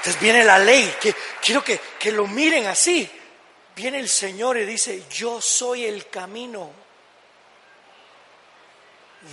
Entonces 0.00 0.20
viene 0.20 0.44
la 0.44 0.58
ley, 0.58 0.96
que 0.98 1.14
quiero 1.42 1.62
que, 1.62 1.78
que 1.98 2.10
lo 2.10 2.26
miren 2.26 2.66
así. 2.66 3.08
Viene 3.76 3.98
el 3.98 4.08
Señor 4.08 4.56
y 4.56 4.64
dice, 4.64 5.04
yo 5.10 5.40
soy 5.40 5.84
el 5.84 6.08
camino, 6.08 6.70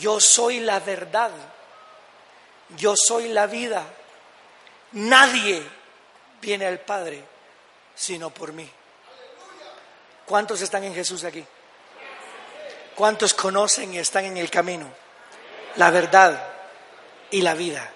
yo 0.01 0.19
soy 0.19 0.59
la 0.59 0.81
verdad, 0.81 1.31
yo 2.77 2.95
soy 2.97 3.29
la 3.29 3.47
vida. 3.47 3.85
Nadie 4.91 5.63
viene 6.41 6.65
al 6.65 6.79
Padre 6.79 7.23
sino 7.97 8.29
por 8.29 8.53
mí. 8.53 8.69
¿Cuántos 10.25 10.61
están 10.61 10.83
en 10.83 10.93
Jesús 10.93 11.23
aquí? 11.23 11.43
¿Cuántos 12.95 13.33
conocen 13.33 13.93
y 13.93 13.99
están 13.99 14.25
en 14.25 14.37
el 14.37 14.49
camino? 14.49 14.87
La 15.77 15.89
verdad 15.89 16.47
y 17.31 17.41
la 17.41 17.55
vida. 17.55 17.91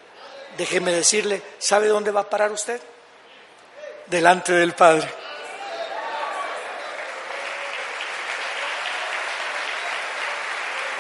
Déjeme 0.58 0.92
decirle, 0.92 1.42
¿sabe 1.60 1.88
dónde 1.88 2.12
va 2.12 2.22
a 2.22 2.30
parar 2.30 2.52
usted? 2.52 2.82
Delante 4.08 4.54
del 4.54 4.74
Padre. 4.74 5.22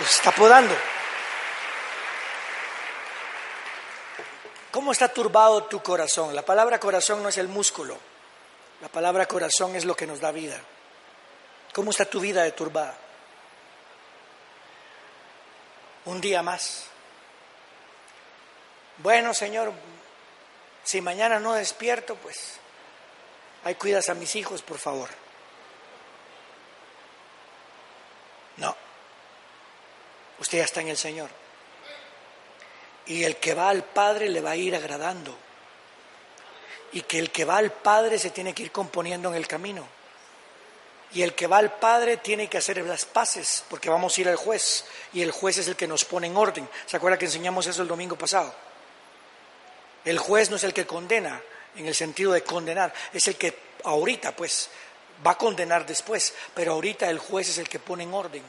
está 0.02 0.32
podando. 0.32 0.76
¿Cómo 4.72 4.92
está 4.92 5.10
turbado 5.10 5.66
tu 5.66 5.82
corazón? 5.84 6.34
La 6.34 6.44
palabra 6.44 6.80
corazón 6.80 7.22
no 7.22 7.30
es 7.30 7.38
el 7.38 7.48
músculo. 7.48 7.98
La 8.82 8.88
palabra 8.88 9.28
corazón 9.28 9.76
es 9.76 9.86
lo 9.86 9.96
que 9.96 10.08
nos 10.08 10.20
da 10.20 10.32
vida. 10.32 10.60
¿Cómo 11.74 11.92
está 11.92 12.06
tu 12.06 12.20
vida 12.20 12.44
de 12.44 12.52
turbada? 12.52 12.98
Un 16.06 16.20
día 16.20 16.42
más. 16.42 16.91
Bueno, 18.98 19.34
Señor, 19.34 19.74
si 20.84 21.02
mañana 21.02 21.40
no 21.40 21.54
despierto, 21.54 22.16
pues 22.16 22.60
ahí 23.64 23.76
cuidas 23.76 24.10
a 24.10 24.14
mis 24.14 24.36
hijos, 24.36 24.62
por 24.62 24.78
favor. 24.78 25.10
No. 28.58 28.76
Usted 30.40 30.60
ya 30.60 30.66
está 30.66 30.82
en 30.82 30.90
el 30.90 30.98
Señor. 30.98 31.30
Y 33.06 33.24
el 33.24 33.38
que 33.38 33.54
va 33.54 33.70
al 33.70 33.84
Padre 33.84 34.30
le 34.30 34.42
va 34.42 34.52
a 34.52 34.56
ir 34.56 34.76
agradando. 34.76 35.36
Y 36.94 37.02
que 37.02 37.20
el 37.20 37.32
que 37.32 37.46
va 37.46 37.58
al 37.58 37.72
Padre 37.72 38.20
se 38.20 38.32
tiene 38.32 38.54
que 38.54 38.64
ir 38.64 38.72
componiendo 38.72 39.30
en 39.30 39.36
el 39.36 39.48
camino. 39.48 39.88
Y 41.14 41.24
el 41.24 41.36
que 41.36 41.48
va 41.48 41.58
al 41.58 41.74
Padre 41.74 42.18
tiene 42.18 42.48
que 42.48 42.58
hacer 42.58 42.78
las 42.86 43.06
paces, 43.06 43.66
porque 43.70 43.90
vamos 43.90 44.18
a 44.18 44.22
ir 44.22 44.30
al 44.30 44.36
juez. 44.38 44.86
Y 45.14 45.22
el 45.22 45.32
juez 45.32 45.58
es 45.58 45.68
el 45.68 45.76
que 45.76 45.88
nos 45.88 46.06
pone 46.06 46.28
en 46.28 46.38
orden. 46.38 46.68
¿Se 46.86 46.98
acuerda 46.98 47.18
que 47.18 47.26
enseñamos 47.26 47.68
eso 47.68 47.82
el 47.82 47.88
domingo 47.88 48.16
pasado? 48.16 48.54
El 50.06 50.18
juez 50.18 50.50
no 50.50 50.56
es 50.56 50.64
el 50.64 50.74
que 50.74 50.88
condena, 50.88 51.42
en 51.76 51.86
el 51.86 51.96
sentido 51.96 52.34
de 52.34 52.44
condenar, 52.44 52.94
es 53.14 53.28
el 53.28 53.36
que 53.36 53.58
ahorita, 53.84 54.36
pues, 54.36 54.70
va 55.26 55.32
a 55.32 55.38
condenar 55.38 55.86
después, 55.86 56.34
pero 56.54 56.74
ahorita 56.74 57.10
el 57.10 57.20
juez 57.20 57.50
es 57.50 57.58
el 57.58 57.70
que 57.70 57.80
pone 57.80 58.04
en 58.04 58.14
orden. 58.14 58.44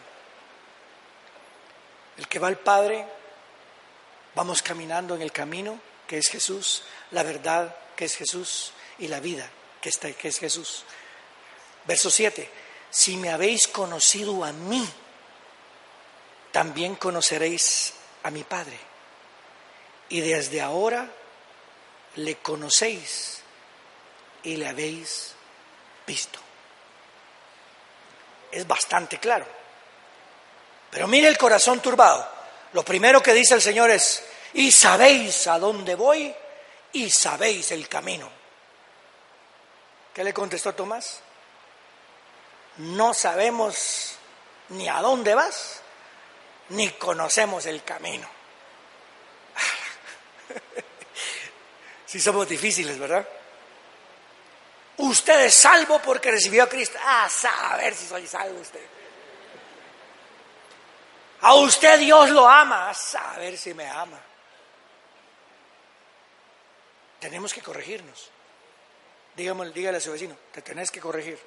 El 2.17 2.29
que 2.29 2.38
va 2.38 2.49
al 2.49 2.59
Padre, 2.59 3.07
vamos 4.35 4.62
caminando 4.62 5.15
en 5.15 5.23
el 5.23 5.33
camino 5.33 5.79
que 6.07 6.19
es 6.19 6.29
Jesús, 6.29 6.83
la 7.11 7.23
verdad 7.23 7.75
que 7.97 8.05
es 8.05 8.17
Jesús 8.17 8.73
y 8.99 9.09
la 9.09 9.21
vida 9.21 9.49
que, 9.81 9.88
está, 9.88 10.12
que 10.12 10.29
es 10.29 10.38
Jesús. 10.38 10.85
Verso 11.85 12.11
7, 12.11 12.49
si 12.91 13.17
me 13.17 13.31
habéis 13.31 13.67
conocido 13.67 14.45
a 14.45 14.53
mí, 14.53 14.87
también 16.51 16.97
conoceréis 16.97 17.95
a 18.23 18.31
mi 18.31 18.45
Padre. 18.45 18.79
Y 20.11 20.21
desde 20.21 20.61
ahora 20.61 21.11
le 22.16 22.37
conocéis 22.38 23.42
y 24.42 24.57
le 24.57 24.68
habéis 24.68 25.35
visto. 26.07 26.38
Es 28.51 28.66
bastante 28.66 29.18
claro. 29.18 29.46
Pero 30.90 31.07
mire 31.07 31.29
el 31.29 31.38
corazón 31.38 31.81
turbado. 31.81 32.29
Lo 32.72 32.85
primero 32.85 33.22
que 33.22 33.33
dice 33.33 33.55
el 33.55 33.62
Señor 33.62 33.90
es, 33.90 34.25
y 34.55 34.70
sabéis 34.70 35.46
a 35.46 35.59
dónde 35.59 35.94
voy 35.94 36.35
y 36.92 37.11
sabéis 37.11 37.70
el 37.72 37.88
camino. 37.88 38.31
¿Qué 40.12 40.22
le 40.22 40.35
contestó 40.35 40.75
Tomás? 40.75 41.20
No 42.79 43.14
sabemos 43.14 44.16
ni 44.70 44.88
a 44.88 45.01
dónde 45.01 45.35
vas, 45.35 45.81
ni 46.70 46.90
conocemos 46.90 47.64
el 47.66 47.83
camino. 47.83 48.29
Si 52.12 52.20
somos 52.20 52.46
difíciles, 52.46 52.98
¿verdad? 52.98 53.27
Usted 54.98 55.46
es 55.46 55.55
salvo 55.55 55.98
porque 55.98 56.31
recibió 56.31 56.64
a 56.64 56.68
Cristo. 56.68 56.98
Ah, 57.03 57.27
saber 57.27 57.94
si 57.94 58.07
soy 58.07 58.27
salvo 58.27 58.61
usted. 58.61 58.85
A 61.40 61.55
usted 61.55 61.98
Dios 61.98 62.29
lo 62.29 62.46
ama, 62.46 62.90
a 62.90 62.92
saber 62.92 63.57
si 63.57 63.72
me 63.72 63.88
ama. 63.88 64.20
Tenemos 67.18 67.55
que 67.55 67.62
corregirnos. 67.62 68.29
Dígame, 69.35 69.70
dígale 69.70 69.96
a 69.96 70.01
su 70.03 70.12
vecino, 70.12 70.37
te 70.53 70.61
tenés 70.61 70.90
que 70.90 71.01
corregir. 71.01 71.38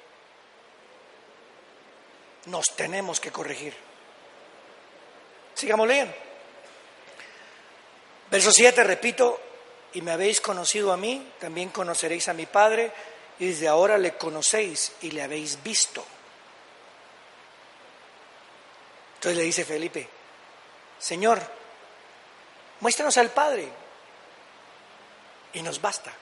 Nos 2.46 2.74
tenemos 2.74 3.20
que 3.20 3.30
corregir. 3.30 3.76
Sigamos 5.54 5.86
leyendo. 5.86 6.12
Verso 8.28 8.50
7, 8.50 8.82
repito, 8.82 9.45
y 9.94 10.02
me 10.02 10.12
habéis 10.12 10.40
conocido 10.40 10.92
a 10.92 10.96
mí, 10.96 11.32
también 11.38 11.70
conoceréis 11.70 12.28
a 12.28 12.34
mi 12.34 12.46
Padre, 12.46 12.92
y 13.38 13.46
desde 13.46 13.68
ahora 13.68 13.98
le 13.98 14.16
conocéis 14.16 14.92
y 15.02 15.10
le 15.10 15.22
habéis 15.22 15.62
visto. 15.62 16.04
Entonces 19.16 19.38
le 19.38 19.44
dice 19.44 19.64
Felipe, 19.64 20.08
Señor, 20.98 21.40
muéstranos 22.80 23.16
al 23.16 23.30
Padre 23.30 23.68
y 25.52 25.62
nos 25.62 25.80
basta. 25.80 26.12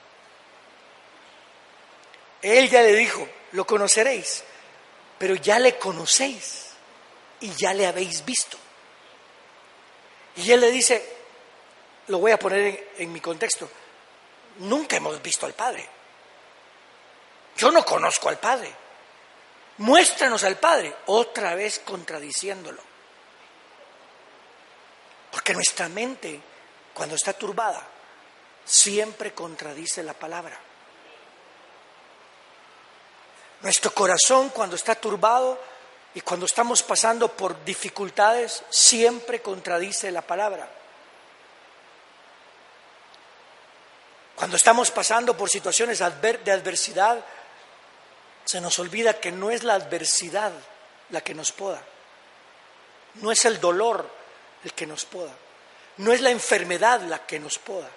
Él 2.43 2.69
ya 2.69 2.83
le 2.83 2.95
dijo, 2.95 3.27
lo 3.53 3.67
conoceréis, 3.67 4.45
pero 5.19 5.35
ya 5.35 5.59
le 5.59 5.79
conocéis 5.79 6.71
y 7.41 7.51
ya 7.55 7.73
le 7.73 7.87
habéis 7.87 8.25
visto. 8.25 8.59
Y 10.37 10.51
él 10.51 10.61
le 10.61 10.71
dice, 10.71 11.14
lo 12.09 12.19
voy 12.19 12.33
a 12.33 12.39
poner 12.39 12.93
en, 12.99 13.13
mi 13.13 13.21
contexto, 13.21 13.69
nunca 14.59 14.97
hemos 14.97 15.21
visto 15.23 15.47
al 15.47 15.55
Padre. 15.55 15.89
Yo 17.57 17.71
no 17.71 17.85
conozco 17.85 18.29
al 18.29 18.39
Padre. 18.39 18.73
Muéstranos 19.79 20.45
al 20.45 20.57
Padre, 20.57 20.95
otra 21.07 21.55
vez 21.55 21.81
contradiciéndolo. 21.81 22.83
Porque 25.31 25.55
nuestra 25.55 25.89
mente, 25.89 26.41
cuando 26.93 27.17
está 27.17 27.33
turbada, 27.33 27.85
siempre 28.65 29.33
contradice 29.33 30.03
la 30.03 30.15
palabra. 30.15 30.59
Nuestro 33.63 33.93
corazón, 33.93 34.51
cuando 34.51 34.77
está 34.77 34.95
turbado 34.95 35.59
y 36.15 36.21
cuando 36.21 36.47
estamos 36.47 36.83
pasando 36.83 37.29
por 37.29 37.65
dificultades, 37.65 38.63
siempre 38.69 39.41
contradice 39.41 40.13
la 40.13 40.23
palabra. 40.23 40.69
Cuando 44.45 44.59
estamos 44.59 44.91
pasando 44.91 45.35
por 45.35 45.49
situaciones 45.49 46.01
de 46.01 46.53
adversidad, 46.53 47.19
se 48.45 48.61
nos 48.61 48.79
olvida 48.79 49.19
que 49.19 49.33
no 49.33 49.51
es 49.51 49.65
la 49.65 49.73
adversidad 49.73 50.53
la 51.09 51.23
que 51.23 51.33
nos 51.33 51.51
poda, 51.51 51.83
no 53.23 53.33
es 53.33 53.43
el 53.47 53.59
dolor 53.59 54.07
el 54.63 54.75
que 54.75 54.87
nos 54.87 55.07
poda, 55.07 55.33
no 55.97 56.13
es 56.13 56.21
la 56.21 56.29
enfermedad 56.29 57.01
la 57.01 57.25
que 57.25 57.41
nos 57.41 57.59
poda, 57.59 57.89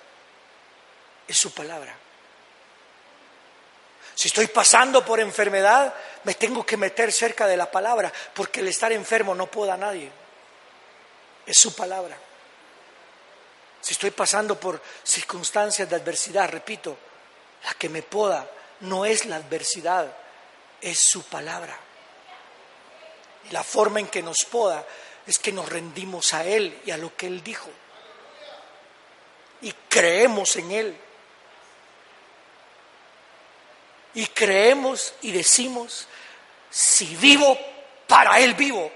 es 1.28 1.36
su 1.36 1.54
palabra. 1.54 1.94
Si 4.16 4.30
estoy 4.30 4.48
pasando 4.48 5.04
por 5.04 5.20
enfermedad, 5.20 5.94
me 6.24 6.36
tengo 6.36 6.66
que 6.66 6.78
meter 6.78 7.12
cerca 7.12 7.46
de 7.46 7.58
la 7.58 7.70
palabra, 7.70 8.10
porque 8.34 8.62
el 8.62 8.70
estar 8.70 8.94
enfermo 8.94 9.36
no 9.36 9.48
poda 9.48 9.74
a 9.74 9.78
nadie, 9.78 10.10
es 11.46 11.60
su 11.60 11.76
palabra. 11.76 12.18
Si 13.88 13.94
estoy 13.94 14.12
pasando 14.12 14.60
por 14.60 14.82
circunstancias 15.02 15.90
de 15.90 15.96
adversidad, 15.96 16.50
repito, 16.50 16.98
la 17.64 17.74
que 17.76 17.88
me 17.88 18.02
poda 18.04 18.46
no 18.82 19.06
es 19.06 19.24
la 19.24 19.38
adversidad, 19.38 20.14
es 20.82 21.00
su 21.00 21.24
palabra. 21.24 21.80
Y 23.50 23.54
la 23.54 23.64
forma 23.64 24.02
en 24.02 24.08
que 24.08 24.22
nos 24.22 24.40
poda 24.44 24.86
es 25.26 25.40
que 25.40 25.54
nos 25.54 25.70
rendimos 25.70 26.34
a 26.34 26.44
Él 26.44 26.82
y 26.86 26.92
a 26.92 26.98
lo 26.98 27.16
que 27.16 27.28
Él 27.28 27.42
dijo. 27.42 27.70
Y 29.62 29.72
creemos 29.88 30.58
en 30.58 30.70
Él. 30.70 30.98
Y 34.16 34.26
creemos 34.28 35.14
y 35.22 35.32
decimos, 35.32 36.10
si 36.70 37.16
vivo, 37.16 37.58
para 38.06 38.38
Él 38.42 38.54
vivo. 38.54 38.92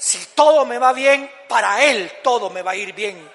Si 0.00 0.28
todo 0.34 0.64
me 0.64 0.78
va 0.78 0.94
bien, 0.94 1.30
para 1.46 1.84
Él 1.84 2.10
todo 2.22 2.48
me 2.48 2.62
va 2.62 2.70
a 2.70 2.76
ir 2.76 2.94
bien. 2.94 3.30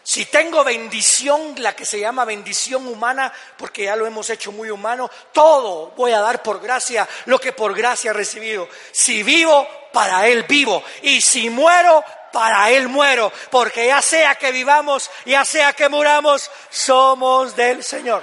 Si 0.00 0.26
tengo 0.26 0.62
bendición, 0.62 1.56
la 1.58 1.74
que 1.74 1.84
se 1.84 1.98
llama 1.98 2.24
bendición 2.24 2.86
humana, 2.86 3.32
porque 3.58 3.86
ya 3.86 3.96
lo 3.96 4.06
hemos 4.06 4.30
hecho 4.30 4.52
muy 4.52 4.70
humano, 4.70 5.10
todo 5.32 5.88
voy 5.96 6.12
a 6.12 6.20
dar 6.20 6.40
por 6.40 6.60
gracia 6.60 7.08
lo 7.24 7.40
que 7.40 7.52
por 7.52 7.74
gracia 7.74 8.12
he 8.12 8.14
recibido. 8.14 8.68
Si 8.92 9.24
vivo, 9.24 9.66
para 9.92 10.28
Él 10.28 10.44
vivo. 10.44 10.84
Y 11.02 11.20
si 11.20 11.50
muero, 11.50 12.04
para 12.32 12.70
Él 12.70 12.86
muero. 12.86 13.32
Porque 13.50 13.88
ya 13.88 14.00
sea 14.00 14.36
que 14.36 14.52
vivamos, 14.52 15.10
ya 15.24 15.44
sea 15.44 15.72
que 15.72 15.88
muramos, 15.88 16.48
somos 16.70 17.56
del 17.56 17.82
Señor. 17.82 18.22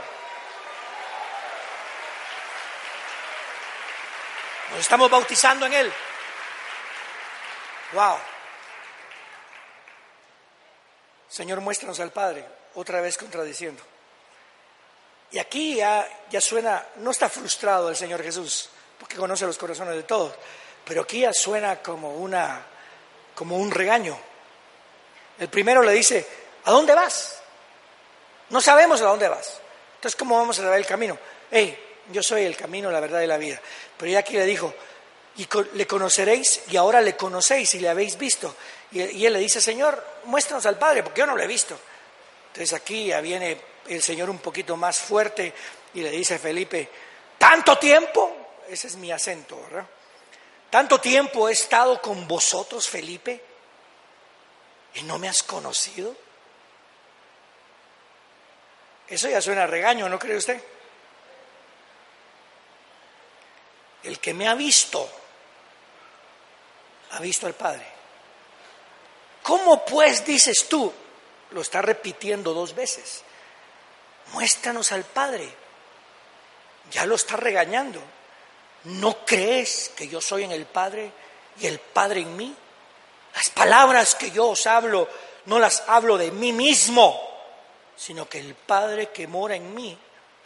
Nos 4.71 4.79
estamos 4.79 5.11
bautizando 5.11 5.65
en 5.65 5.73
Él. 5.73 5.93
Wow. 7.93 8.17
Señor, 11.29 11.61
muéstranos 11.61 11.99
al 11.99 12.11
Padre, 12.11 12.45
otra 12.75 13.01
vez 13.01 13.17
contradiciendo. 13.17 13.81
Y 15.31 15.39
aquí 15.39 15.75
ya, 15.75 16.07
suena, 16.39 16.85
no 16.97 17.09
está 17.09 17.27
frustrado 17.27 17.89
el 17.89 17.95
Señor 17.95 18.21
Jesús, 18.21 18.69
porque 18.99 19.15
conoce 19.15 19.45
los 19.47 19.57
corazones 19.57 19.95
de 19.95 20.03
todos, 20.03 20.33
pero 20.85 21.01
aquí 21.01 21.21
ya 21.21 21.33
suena 21.33 21.81
como, 21.81 22.15
una, 22.17 22.63
como 23.33 23.57
un 23.57 23.71
regaño. 23.71 24.15
El 25.39 25.49
primero 25.49 25.81
le 25.81 25.93
dice, 25.93 26.27
¿a 26.65 26.71
dónde 26.71 26.93
vas? 26.93 27.41
No 28.49 28.61
sabemos 28.61 29.01
a 29.01 29.05
dónde 29.05 29.27
vas. 29.27 29.59
Entonces, 29.95 30.15
¿cómo 30.15 30.37
vamos 30.37 30.59
a 30.59 30.63
dar 30.63 30.77
el 30.77 30.85
camino? 30.85 31.17
Hey, 31.49 31.79
yo 32.11 32.21
soy 32.21 32.43
el 32.43 32.55
camino, 32.55 32.91
la 32.91 32.99
verdad 32.99 33.21
y 33.21 33.27
la 33.27 33.37
vida. 33.37 33.59
Pero 33.97 34.11
ya 34.11 34.19
aquí 34.19 34.33
le 34.33 34.45
dijo, 34.45 34.71
y 35.37 35.47
le 35.73 35.87
conoceréis 35.87 36.61
y 36.69 36.77
ahora 36.77 37.01
le 37.01 37.15
conocéis 37.15 37.73
y 37.75 37.79
le 37.79 37.89
habéis 37.89 38.17
visto. 38.17 38.55
Y, 38.91 39.25
él 39.25 39.33
le 39.33 39.39
dice, 39.39 39.59
Señor, 39.59 40.03
muéstranos 40.25 40.65
al 40.65 40.77
Padre, 40.77 41.01
porque 41.01 41.19
yo 41.19 41.25
no 41.25 41.35
lo 41.35 41.41
he 41.41 41.47
visto. 41.47 41.77
Entonces 42.47 42.73
aquí 42.73 43.07
ya 43.07 43.21
viene 43.21 43.59
el 43.87 44.01
Señor 44.03 44.29
un 44.29 44.37
poquito 44.37 44.77
más 44.77 44.99
fuerte 44.99 45.53
y 45.95 46.01
le 46.01 46.11
dice 46.11 46.35
a 46.35 46.39
Felipe, 46.39 46.87
¿tanto 47.37 47.77
tiempo? 47.77 48.37
Ese 48.69 48.87
es 48.87 48.95
mi 48.95 49.11
acento, 49.11 49.59
¿verdad? 49.63 49.85
¿Tanto 50.69 50.99
tiempo 50.99 51.49
he 51.49 51.51
estado 51.51 52.01
con 52.01 52.27
vosotros, 52.27 52.87
Felipe? 52.87 53.43
¿Y 54.95 55.03
no 55.03 55.17
me 55.17 55.27
has 55.27 55.41
conocido? 55.41 56.15
Eso 59.07 59.29
ya 59.29 59.41
suena 59.41 59.63
a 59.63 59.67
regaño, 59.67 60.07
¿no 60.07 60.17
cree 60.17 60.37
usted? 60.37 60.61
El 64.03 64.19
que 64.19 64.33
me 64.33 64.47
ha 64.47 64.55
visto 64.55 65.09
ha 67.13 67.19
visto 67.19 67.47
al 67.47 67.53
Padre. 67.53 67.85
¿Cómo 69.43 69.85
pues 69.85 70.25
dices 70.25 70.67
tú? 70.69 70.91
Lo 71.51 71.61
está 71.61 71.81
repitiendo 71.81 72.53
dos 72.53 72.73
veces. 72.73 73.23
Muéstranos 74.33 74.91
al 74.91 75.03
Padre. 75.03 75.47
Ya 76.91 77.05
lo 77.05 77.15
está 77.15 77.37
regañando. 77.37 78.01
¿No 78.85 79.25
crees 79.25 79.91
que 79.95 80.07
yo 80.07 80.19
soy 80.21 80.43
en 80.43 80.51
el 80.51 80.65
Padre 80.65 81.11
y 81.59 81.67
el 81.67 81.79
Padre 81.79 82.21
en 82.21 82.35
mí? 82.35 82.55
Las 83.35 83.49
palabras 83.49 84.15
que 84.15 84.31
yo 84.31 84.49
os 84.49 84.65
hablo 84.67 85.07
no 85.45 85.59
las 85.59 85.83
hablo 85.87 86.17
de 86.17 86.31
mí 86.31 86.51
mismo, 86.51 87.21
sino 87.95 88.27
que 88.27 88.39
el 88.39 88.55
Padre 88.55 89.09
que 89.09 89.27
mora 89.27 89.55
en 89.55 89.73
mí 89.73 89.97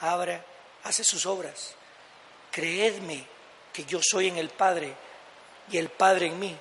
abre, 0.02 0.42
hace 0.84 1.04
sus 1.04 1.26
obras. 1.26 1.76
Creedme 2.52 3.26
que 3.72 3.86
yo 3.86 4.00
soy 4.02 4.28
en 4.28 4.38
el 4.38 4.50
Padre 4.50 5.07
y 5.72 5.78
el 5.78 5.90
Padre 5.90 6.28
en 6.28 6.40
mí. 6.40 6.58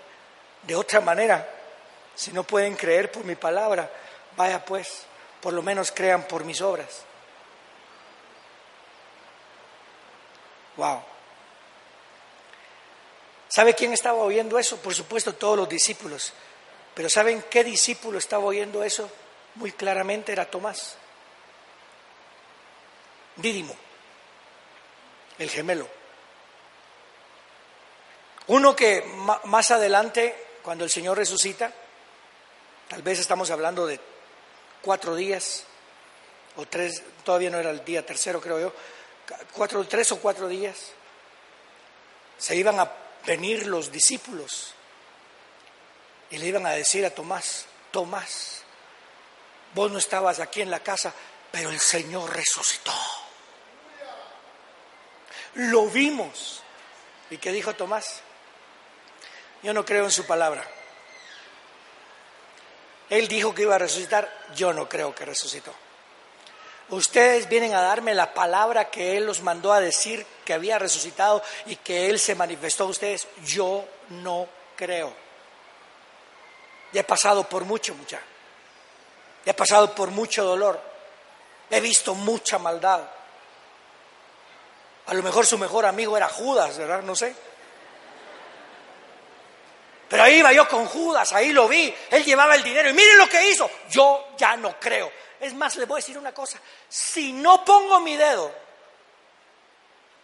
De 0.63 0.75
otra 0.75 1.01
manera, 1.01 1.49
si 2.15 2.33
no 2.33 2.45
pueden 2.45 2.75
creer 2.75 3.11
por 3.11 3.25
mi 3.25 3.37
palabra, 3.37 3.91
vaya 4.37 4.65
pues, 4.65 5.05
por 5.41 5.53
lo 5.53 5.63
menos 5.63 5.93
crean 5.93 6.25
por 6.25 6.45
mis 6.45 6.61
obras. 6.61 7.03
Wow. 10.77 11.03
¿Sabe 13.49 13.75
quién 13.75 13.93
estaba 13.93 14.19
oyendo 14.19 14.59
eso? 14.59 14.77
Por 14.79 14.95
supuesto, 14.95 15.35
todos 15.35 15.57
los 15.57 15.69
discípulos. 15.69 16.33
Pero 16.95 17.09
¿saben 17.09 17.45
qué 17.51 17.63
discípulo 17.63 18.19
estaba 18.19 18.45
oyendo 18.45 18.83
eso? 18.83 19.09
Muy 19.55 19.73
claramente 19.73 20.33
era 20.33 20.51
Tomás. 20.51 20.97
Dídimo, 23.37 23.75
el 25.39 25.51
gemelo. 25.51 25.96
Uno 28.49 28.77
que 28.77 29.03
más 29.45 29.71
adelante, 29.71 30.59
cuando 30.63 30.85
el 30.85 30.91
Señor 30.91 31.17
resucita, 31.17 31.73
tal 32.89 33.03
vez 33.03 33.19
estamos 33.19 33.51
hablando 33.51 33.87
de 33.87 33.99
cuatro 34.83 35.17
días 35.17 35.65
o 36.57 36.67
tres, 36.67 37.03
todavía 37.25 37.51
no 37.51 37.59
era 37.59 37.71
el 37.71 37.85
día 37.85 38.07
tercero 38.07 38.41
creo 38.41 38.61
yo, 38.61 38.73
cuatro, 39.53 39.85
tres 39.87 40.13
o 40.13 40.21
cuatro 40.21 40.49
días, 40.49 40.93
se 42.39 42.55
iban 42.55 42.79
a 42.79 42.91
venir 43.27 43.67
los 43.67 43.91
discípulos 43.91 44.73
y 46.31 46.39
le 46.39 46.47
iban 46.47 46.67
a 46.67 46.71
decir 46.71 47.05
a 47.05 47.11
Tomás, 47.11 47.67
Tomás, 47.91 48.63
vos 49.75 49.91
no 49.91 49.99
estabas 49.99 50.39
aquí 50.39 50.63
en 50.63 50.71
la 50.71 50.81
casa, 50.81 51.13
pero 51.51 51.71
el 51.71 51.81
Señor 51.81 52.35
resucitó. 52.35 52.93
Lo 55.55 55.87
vimos. 55.89 56.63
¿Y 57.31 57.39
qué 57.39 57.51
dijo 57.51 57.75
Tomás? 57.75 58.21
Yo 59.63 59.73
no 59.73 59.85
creo 59.85 60.05
en 60.05 60.11
su 60.11 60.27
palabra. 60.27 60.67
Él 63.09 63.29
dijo 63.29 63.55
que 63.55 63.63
iba 63.63 63.75
a 63.75 63.79
resucitar, 63.79 64.31
yo 64.55 64.73
no 64.73 64.89
creo 64.89 65.15
que 65.15 65.25
resucitó. 65.25 65.73
Ustedes 66.89 67.49
vienen 67.49 67.75
a 67.75 67.81
darme 67.81 68.15
la 68.15 68.33
palabra 68.33 68.91
que 68.91 69.17
Él 69.17 69.27
los 69.27 69.41
mandó 69.41 69.73
a 69.73 69.81
decir 69.81 70.25
que 70.45 70.55
había 70.55 70.79
resucitado 70.79 71.43
y 71.67 71.77
que 71.77 72.09
Él 72.09 72.19
se 72.19 72.35
manifestó 72.35 72.85
a 72.85 72.89
ustedes. 72.89 73.27
Yo 73.45 73.85
no 74.11 74.49
creo. 74.77 75.13
Ya 76.93 77.01
he 77.01 77.05
pasado 77.05 77.49
por 77.49 77.65
mucho, 77.65 77.95
mucha. 77.95 78.21
He 79.45 79.55
pasado 79.55 79.95
por 79.95 80.11
mucho 80.11 80.45
dolor. 80.45 80.81
He 81.71 81.81
visto 81.81 82.15
mucha 82.15 82.59
maldad. 82.59 83.03
A 85.07 85.15
lo 85.15 85.23
mejor 85.23 85.47
su 85.47 85.59
mejor 85.59 85.87
amigo 85.87 86.17
era 86.17 86.29
Judas, 86.29 86.79
¿verdad? 86.79 87.03
No 87.03 87.17
sé. 87.17 87.35
Pero 90.09 90.23
ahí 90.23 90.39
iba 90.39 90.53
yo 90.53 90.69
con 90.69 90.87
Judas, 90.87 91.33
ahí 91.33 91.53
lo 91.53 91.67
vi, 91.67 91.93
él 92.11 92.25
llevaba 92.25 92.55
el 92.55 92.63
dinero 92.63 92.89
y 92.89 92.93
miren 92.93 93.19
lo 93.19 93.29
que 93.29 93.51
hizo. 93.51 93.69
Yo 93.91 94.35
ya 94.37 94.57
no 94.57 94.79
creo. 94.79 95.11
Es 95.41 95.53
más, 95.55 95.77
le 95.77 95.85
voy 95.85 95.97
a 95.97 96.03
decir 96.03 96.17
una 96.17 96.33
cosa, 96.33 96.61
si 96.89 97.33
no 97.33 97.65
pongo 97.65 98.01
mi 98.01 98.17
dedo 98.17 98.53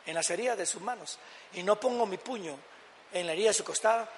en 0.06 0.14
las 0.14 0.30
heridas 0.30 0.56
de 0.56 0.66
sus 0.66 0.80
manos 0.80 1.18
y 1.54 1.62
no 1.62 1.78
pongo 1.78 2.06
mi 2.06 2.16
puño 2.16 2.58
en 3.12 3.26
la 3.26 3.32
herida 3.32 3.48
de 3.48 3.54
su 3.54 3.64
costado, 3.64 4.08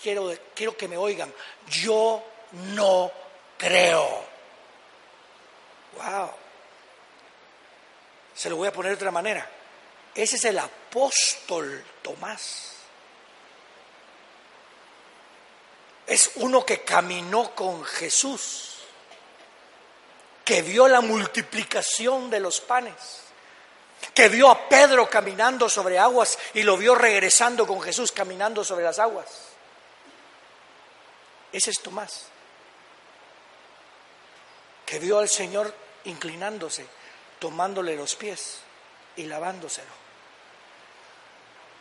quiero, 0.00 0.32
quiero 0.54 0.76
que 0.76 0.88
me 0.88 0.96
oigan, 0.96 1.32
yo 1.68 2.22
no 2.52 3.10
creo. 3.58 4.24
Wow. 5.96 6.30
Se 8.34 8.48
lo 8.48 8.56
voy 8.56 8.68
a 8.68 8.72
poner 8.72 8.92
de 8.92 8.96
otra 8.96 9.10
manera. 9.10 9.46
Ese 10.14 10.36
es 10.36 10.44
el 10.46 10.58
apóstol 10.58 11.84
Tomás. 12.02 12.79
Es 16.10 16.32
uno 16.34 16.66
que 16.66 16.80
caminó 16.82 17.54
con 17.54 17.84
Jesús, 17.84 18.78
que 20.44 20.60
vio 20.60 20.88
la 20.88 21.00
multiplicación 21.00 22.28
de 22.28 22.40
los 22.40 22.60
panes, 22.60 22.96
que 24.12 24.28
vio 24.28 24.50
a 24.50 24.68
Pedro 24.68 25.08
caminando 25.08 25.68
sobre 25.68 26.00
aguas 26.00 26.36
y 26.54 26.64
lo 26.64 26.76
vio 26.76 26.96
regresando 26.96 27.64
con 27.64 27.80
Jesús 27.80 28.10
caminando 28.10 28.64
sobre 28.64 28.84
las 28.84 28.98
aguas. 28.98 29.28
Ese 31.52 31.70
es 31.70 31.78
Tomás, 31.78 32.26
que 34.84 34.98
vio 34.98 35.20
al 35.20 35.28
Señor 35.28 35.72
inclinándose, 36.06 36.88
tomándole 37.38 37.94
los 37.94 38.16
pies 38.16 38.58
y 39.14 39.26
lavándoselo. 39.26 39.92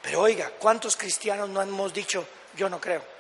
Pero 0.04 0.22
oiga, 0.22 0.52
¿cuántos 0.60 0.96
cristianos 0.96 1.50
no 1.50 1.64
hemos 1.64 1.92
dicho, 1.92 2.28
yo 2.56 2.70
no 2.70 2.80
creo? 2.80 3.19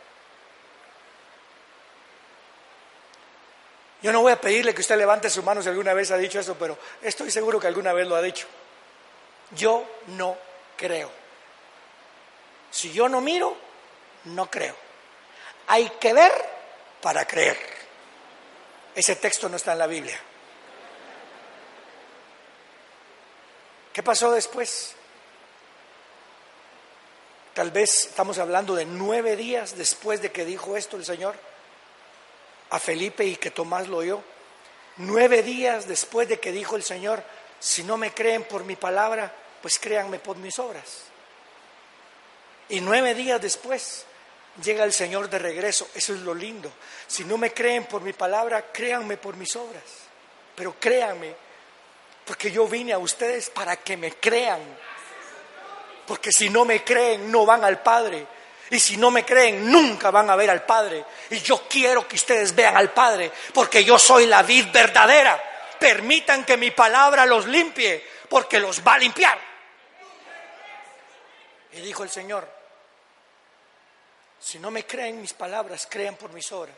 Yo 4.01 4.13
no 4.13 4.21
voy 4.21 4.31
a 4.31 4.39
pedirle 4.39 4.73
que 4.73 4.81
usted 4.81 4.97
levante 4.97 5.29
su 5.29 5.43
mano 5.43 5.61
si 5.61 5.69
alguna 5.69 5.93
vez 5.93 6.11
ha 6.11 6.17
dicho 6.17 6.39
eso, 6.39 6.55
pero 6.57 6.77
estoy 7.01 7.31
seguro 7.31 7.59
que 7.59 7.67
alguna 7.67 7.91
vez 7.91 8.07
lo 8.07 8.15
ha 8.15 8.21
dicho. 8.21 8.47
Yo 9.51 9.85
no 10.07 10.37
creo. 10.77 11.11
Si 12.71 12.91
yo 12.93 13.09
no 13.09 13.19
miro, 13.19 13.55
no 14.25 14.49
creo. 14.49 14.75
Hay 15.67 15.89
que 15.99 16.13
ver 16.13 16.31
para 17.01 17.25
creer. 17.25 17.57
Ese 18.95 19.17
texto 19.17 19.49
no 19.49 19.57
está 19.57 19.73
en 19.73 19.79
la 19.79 19.87
Biblia. 19.87 20.19
¿Qué 23.91 24.03
pasó 24.03 24.31
después? 24.31 24.95
Tal 27.53 27.71
vez 27.71 28.05
estamos 28.05 28.37
hablando 28.37 28.75
de 28.75 28.85
nueve 28.85 29.35
días 29.35 29.77
después 29.77 30.21
de 30.21 30.31
que 30.31 30.45
dijo 30.45 30.77
esto 30.77 30.95
el 30.95 31.03
Señor 31.03 31.35
a 32.69 32.79
Felipe 32.79 33.25
y 33.25 33.35
que 33.35 33.51
Tomás 33.51 33.87
lo 33.87 33.97
oyó. 33.97 34.21
Nueve 34.97 35.43
días 35.43 35.87
después 35.87 36.27
de 36.27 36.39
que 36.39 36.51
dijo 36.51 36.75
el 36.75 36.83
Señor, 36.83 37.23
si 37.59 37.83
no 37.83 37.97
me 37.97 38.11
creen 38.13 38.43
por 38.43 38.63
mi 38.63 38.75
palabra, 38.75 39.33
pues 39.61 39.79
créanme 39.79 40.19
por 40.19 40.37
mis 40.37 40.59
obras. 40.59 41.03
Y 42.69 42.81
nueve 42.81 43.15
días 43.15 43.41
después 43.41 44.05
llega 44.63 44.83
el 44.83 44.93
Señor 44.93 45.29
de 45.29 45.39
regreso. 45.39 45.87
Eso 45.93 46.13
es 46.13 46.19
lo 46.19 46.33
lindo. 46.33 46.71
Si 47.07 47.23
no 47.23 47.37
me 47.37 47.53
creen 47.53 47.85
por 47.85 48.01
mi 48.01 48.13
palabra, 48.13 48.71
créanme 48.71 49.17
por 49.17 49.35
mis 49.35 49.55
obras. 49.55 49.83
Pero 50.55 50.75
créanme, 50.79 51.35
porque 52.25 52.51
yo 52.51 52.67
vine 52.67 52.93
a 52.93 52.99
ustedes 52.99 53.49
para 53.49 53.77
que 53.77 53.97
me 53.97 54.13
crean. 54.13 54.61
Porque 56.05 56.31
si 56.31 56.49
no 56.49 56.65
me 56.65 56.83
creen, 56.83 57.31
no 57.31 57.45
van 57.45 57.63
al 57.63 57.81
Padre. 57.81 58.25
Y 58.71 58.79
si 58.79 58.97
no 58.97 59.09
me 59.09 59.25
creen, 59.25 59.71
nunca 59.71 60.11
van 60.11 60.29
a 60.29 60.35
ver 60.35 60.49
al 60.49 60.63
Padre. 60.63 61.03
Y 61.29 61.39
yo 61.39 61.67
quiero 61.67 62.07
que 62.07 62.15
ustedes 62.15 62.53
vean 62.53 62.77
al 62.77 62.91
Padre, 62.91 63.31
porque 63.53 63.83
yo 63.83 63.97
soy 63.97 64.27
la 64.27 64.43
vid 64.43 64.67
verdadera. 64.71 65.41
Permitan 65.79 66.43
que 66.43 66.57
mi 66.57 66.71
palabra 66.71 67.25
los 67.25 67.47
limpie, 67.47 68.05
porque 68.27 68.59
los 68.59 68.85
va 68.85 68.93
a 68.95 68.99
limpiar. 68.99 69.39
Y 71.71 71.81
dijo 71.81 72.03
el 72.03 72.09
Señor, 72.09 72.47
si 74.39 74.59
no 74.59 74.71
me 74.71 74.85
creen 74.85 75.21
mis 75.21 75.33
palabras, 75.33 75.87
crean 75.89 76.15
por 76.15 76.31
mis 76.31 76.51
obras. 76.51 76.75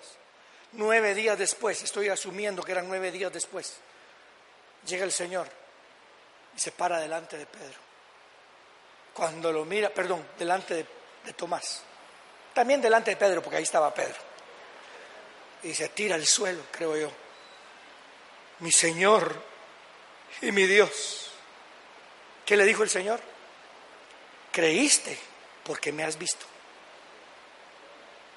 Nueve 0.74 1.14
días 1.14 1.38
después, 1.38 1.82
estoy 1.84 2.10
asumiendo 2.10 2.64
que 2.64 2.72
eran 2.72 2.88
nueve 2.88 3.12
días 3.12 3.32
después, 3.32 3.76
llega 4.86 5.04
el 5.04 5.12
Señor 5.12 5.48
y 6.56 6.60
se 6.60 6.72
para 6.72 7.00
delante 7.00 7.38
de 7.38 7.46
Pedro. 7.46 7.80
Cuando 9.14 9.52
lo 9.52 9.66
mira, 9.66 9.89
perdón, 9.89 10.26
delante 10.38 10.74
de 10.76 11.01
de 11.26 11.34
Tomás. 11.34 11.84
También 12.53 12.82
delante 12.82 13.11
de 13.11 13.17
Pedro, 13.17 13.41
porque 13.41 13.57
ahí 13.57 13.63
estaba 13.63 13.93
Pedro. 13.93 14.17
Y 15.63 15.74
se 15.74 15.89
tira 15.89 16.15
al 16.15 16.26
suelo, 16.26 16.63
creo 16.72 16.97
yo. 16.97 17.11
Mi 18.59 18.72
Señor 18.72 19.36
y 20.41 20.51
mi 20.51 20.65
Dios. 20.65 21.32
¿Qué 22.45 22.57
le 22.57 22.65
dijo 22.65 22.84
el 22.84 22.89
Señor? 22.89 23.19
Creíste 24.51 25.17
porque 25.63 25.91
me 25.91 26.03
has 26.03 26.17
visto. 26.17 26.45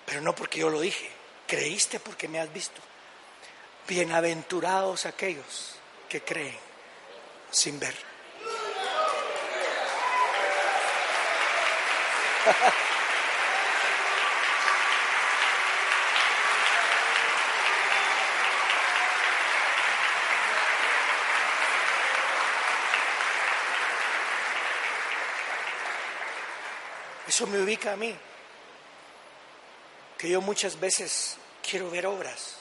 Pero 0.07 0.21
no 0.21 0.35
porque 0.35 0.61
yo 0.61 0.71
lo 0.71 0.81
dije. 0.81 1.11
Creíste 1.47 1.99
porque 1.99 2.29
me 2.29 2.41
has 2.41 2.53
visto. 2.53 2.81
Bienaventurados 3.89 5.07
aquellos 5.07 5.77
que 6.09 6.23
creen 6.23 6.57
sin 7.51 7.79
ver. 7.79 8.14
Eso 27.27 27.47
me 27.49 27.61
ubica 27.61 27.93
a 27.93 27.97
mí, 27.97 28.15
que 30.17 30.29
yo 30.29 30.41
muchas 30.41 30.79
veces 30.79 31.37
quiero 31.69 31.91
ver 31.91 32.07
obras, 32.07 32.59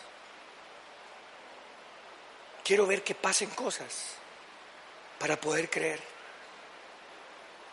quiero 2.63 2.87
ver 2.87 3.03
que 3.03 3.13
pasen 3.13 3.51
cosas 3.51 4.15
para 5.19 5.39
poder 5.39 5.69
creer. 5.69 6.01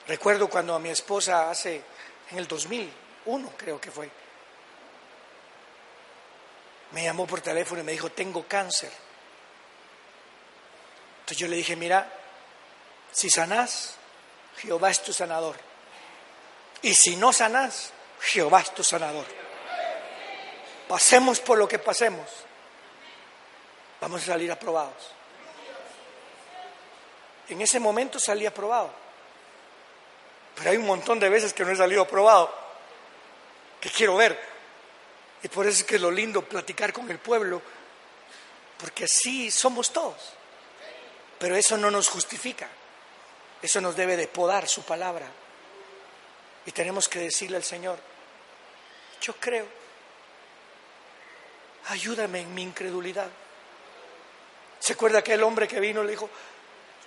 Recuerdo 0.09 0.51
cuando 0.51 0.75
a 0.75 0.79
mi 0.79 0.91
esposa 0.91 1.51
hace, 1.51 1.83
en 2.31 2.39
el 2.39 2.47
2001 2.47 3.53
creo 3.57 3.81
que 3.81 3.91
fue, 3.91 4.11
me 6.93 7.05
llamó 7.05 7.27
por 7.27 7.41
teléfono 7.41 7.81
y 7.81 7.85
me 7.85 7.93
dijo, 7.93 8.11
tengo 8.11 8.47
cáncer. 8.47 8.93
Entonces 11.21 11.39
yo 11.39 11.49
le 11.49 11.57
dije, 11.57 11.77
mira, 11.77 12.11
si 13.13 13.31
sanás, 13.31 13.95
Jehová 14.59 14.91
es 14.91 15.03
tu 15.03 15.13
sanador. 15.13 15.57
Y 16.83 16.95
si 16.95 17.17
no 17.17 17.33
sanás, 17.33 17.93
Jehová 18.21 18.61
es 18.61 18.75
tu 18.75 18.83
sanador. 18.83 19.27
Pasemos 20.89 21.39
por 21.41 21.59
lo 21.59 21.69
que 21.69 21.79
pasemos, 21.79 22.29
vamos 24.01 24.23
a 24.23 24.27
salir 24.27 24.51
aprobados. 24.51 25.13
En 27.49 27.61
ese 27.61 27.79
momento 27.79 28.19
salí 28.19 28.47
aprobado. 28.47 28.93
Pero 30.61 30.73
hay 30.73 30.77
un 30.77 30.85
montón 30.85 31.19
de 31.19 31.31
veces 31.31 31.55
que 31.55 31.65
no 31.65 31.73
he 31.73 31.77
salido 31.77 32.03
aprobado, 32.03 32.55
que 33.81 33.89
quiero 33.89 34.15
ver. 34.15 34.39
Y 35.43 35.49
por 35.49 35.67
eso 35.67 35.79
es 35.79 35.85
que 35.85 35.95
es 35.95 36.03
lo 36.03 36.11
lindo 36.11 36.45
platicar 36.45 36.93
con 36.93 37.11
el 37.11 37.19
pueblo, 37.19 37.63
porque 38.77 39.05
así 39.05 39.51
somos 39.51 39.91
todos. 39.91 40.35
Pero 41.39 41.57
eso 41.57 41.79
no 41.79 41.91
nos 41.91 42.11
justifica. 42.11 42.69
Eso 43.63 43.81
nos 43.81 43.97
debe 43.97 44.19
de 44.19 44.29
podar 44.29 44.69
su 44.69 44.83
palabra. 44.83 45.27
Y 46.67 46.73
tenemos 46.73 47.09
que 47.09 47.21
decirle 47.21 47.57
al 47.57 47.65
Señor, 47.65 47.99
yo 49.23 49.33
creo, 49.37 49.67
ayúdame 51.87 52.41
en 52.41 52.53
mi 52.53 52.65
incredulidad. 52.65 53.31
¿Se 54.79 54.93
acuerda 54.93 55.21
aquel 55.21 55.43
hombre 55.43 55.67
que 55.67 55.81
vino 55.81 56.03
y 56.03 56.05
le 56.05 56.11
dijo, 56.11 56.29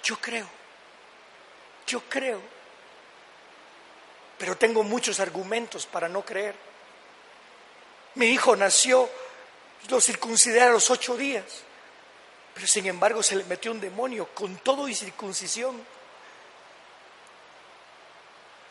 yo 0.03 0.17
creo, 0.17 0.47
yo 1.85 2.01
creo, 2.09 2.41
pero 4.43 4.57
tengo 4.57 4.83
muchos 4.83 5.21
argumentos 5.21 5.85
para 5.85 6.09
no 6.09 6.25
creer. 6.25 6.53
Mi 8.15 8.25
hijo 8.25 8.57
nació, 8.57 9.09
lo 9.87 10.01
circuncidé 10.01 10.61
a 10.63 10.69
los 10.69 10.89
ocho 10.89 11.15
días, 11.15 11.45
pero 12.53 12.67
sin 12.67 12.85
embargo 12.87 13.23
se 13.23 13.37
le 13.37 13.45
metió 13.45 13.71
un 13.71 13.79
demonio 13.79 14.27
con 14.33 14.57
todo 14.57 14.89
y 14.89 14.95
circuncisión. 14.95 15.81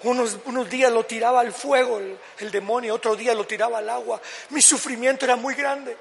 Unos, 0.02 0.40
unos 0.44 0.68
días 0.68 0.92
lo 0.92 1.06
tiraba 1.06 1.40
al 1.40 1.54
fuego 1.54 1.96
el, 1.96 2.18
el 2.40 2.50
demonio, 2.50 2.94
otro 2.94 3.16
día 3.16 3.32
lo 3.32 3.46
tiraba 3.46 3.78
al 3.78 3.88
agua. 3.88 4.20
Mi 4.50 4.60
sufrimiento 4.60 5.24
era 5.24 5.36
muy 5.36 5.54
grande. 5.54 5.96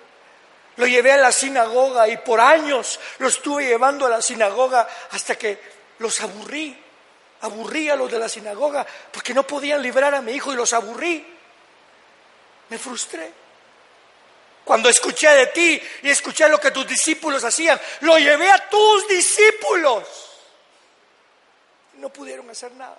Lo 0.75 0.85
llevé 0.85 1.13
a 1.13 1.17
la 1.17 1.31
sinagoga 1.31 2.09
y 2.09 2.17
por 2.17 2.41
años 2.41 2.99
lo 3.19 3.29
estuve 3.29 3.67
llevando 3.67 4.05
a 4.05 4.09
la 4.09 4.21
sinagoga 4.21 4.85
hasta 5.11 5.37
que 5.37 5.57
los 5.99 6.19
aburrí 6.19 6.90
aburrí 7.41 7.89
a 7.89 7.95
los 7.95 8.11
de 8.11 8.19
la 8.19 8.29
sinagoga 8.29 8.85
porque 9.11 9.33
no 9.33 9.43
podían 9.43 9.81
librar 9.81 10.13
a 10.15 10.21
mi 10.21 10.33
hijo 10.33 10.53
y 10.53 10.55
los 10.55 10.73
aburrí. 10.73 11.25
Me 12.69 12.77
frustré. 12.77 13.31
Cuando 14.63 14.89
escuché 14.89 15.27
de 15.29 15.47
ti 15.47 15.81
y 16.03 16.09
escuché 16.09 16.47
lo 16.47 16.59
que 16.59 16.71
tus 16.71 16.87
discípulos 16.87 17.43
hacían, 17.43 17.79
lo 18.01 18.17
llevé 18.17 18.49
a 18.49 18.69
tus 18.69 19.07
discípulos. 19.07 20.03
No 21.95 22.09
pudieron 22.09 22.49
hacer 22.49 22.71
nada. 22.73 22.97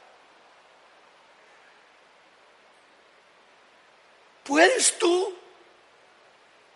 ¿Puedes 4.44 4.98
tú? 4.98 5.38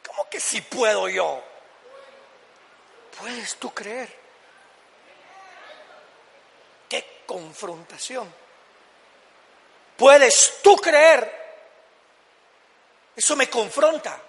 ¿Cómo 0.07 0.29
que 0.31 0.39
si 0.41 0.61
puedo 0.61 1.09
yo? 1.09 1.43
¿Puedes 3.19 3.57
tú 3.57 3.75
creer? 3.75 4.26
Confrontación. 7.27 8.33
¿Puedes 9.97 10.61
tú 10.63 10.77
creer? 10.77 11.45
Eso 13.17 13.35
me 13.35 13.49
confronta. 13.49 14.21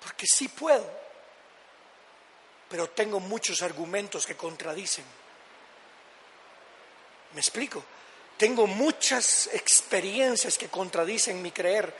Porque 0.00 0.26
sí 0.26 0.48
puedo, 0.48 0.84
pero 2.68 2.90
tengo 2.90 3.20
muchos 3.20 3.62
argumentos 3.62 4.26
que 4.26 4.36
contradicen. 4.36 5.04
¿Me 7.32 7.40
explico? 7.40 7.82
Tengo 8.36 8.66
muchas 8.66 9.48
experiencias 9.52 10.58
que 10.58 10.68
contradicen 10.68 11.40
mi 11.40 11.50
creer. 11.52 11.92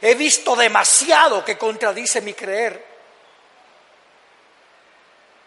He 0.00 0.14
visto 0.14 0.54
demasiado 0.54 1.44
que 1.44 1.58
contradice 1.58 2.20
mi 2.20 2.34
creer. 2.34 2.84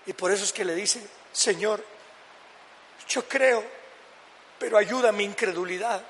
Y 0.06 0.14
por 0.14 0.32
eso 0.32 0.44
es 0.44 0.52
que 0.52 0.66
le 0.66 0.74
dice, 0.76 1.02
Señor, 1.32 1.86
yo 3.08 3.28
creo, 3.28 3.64
pero 4.58 4.78
ayuda 4.78 5.12
mi 5.12 5.24
incredulidad. 5.24 6.02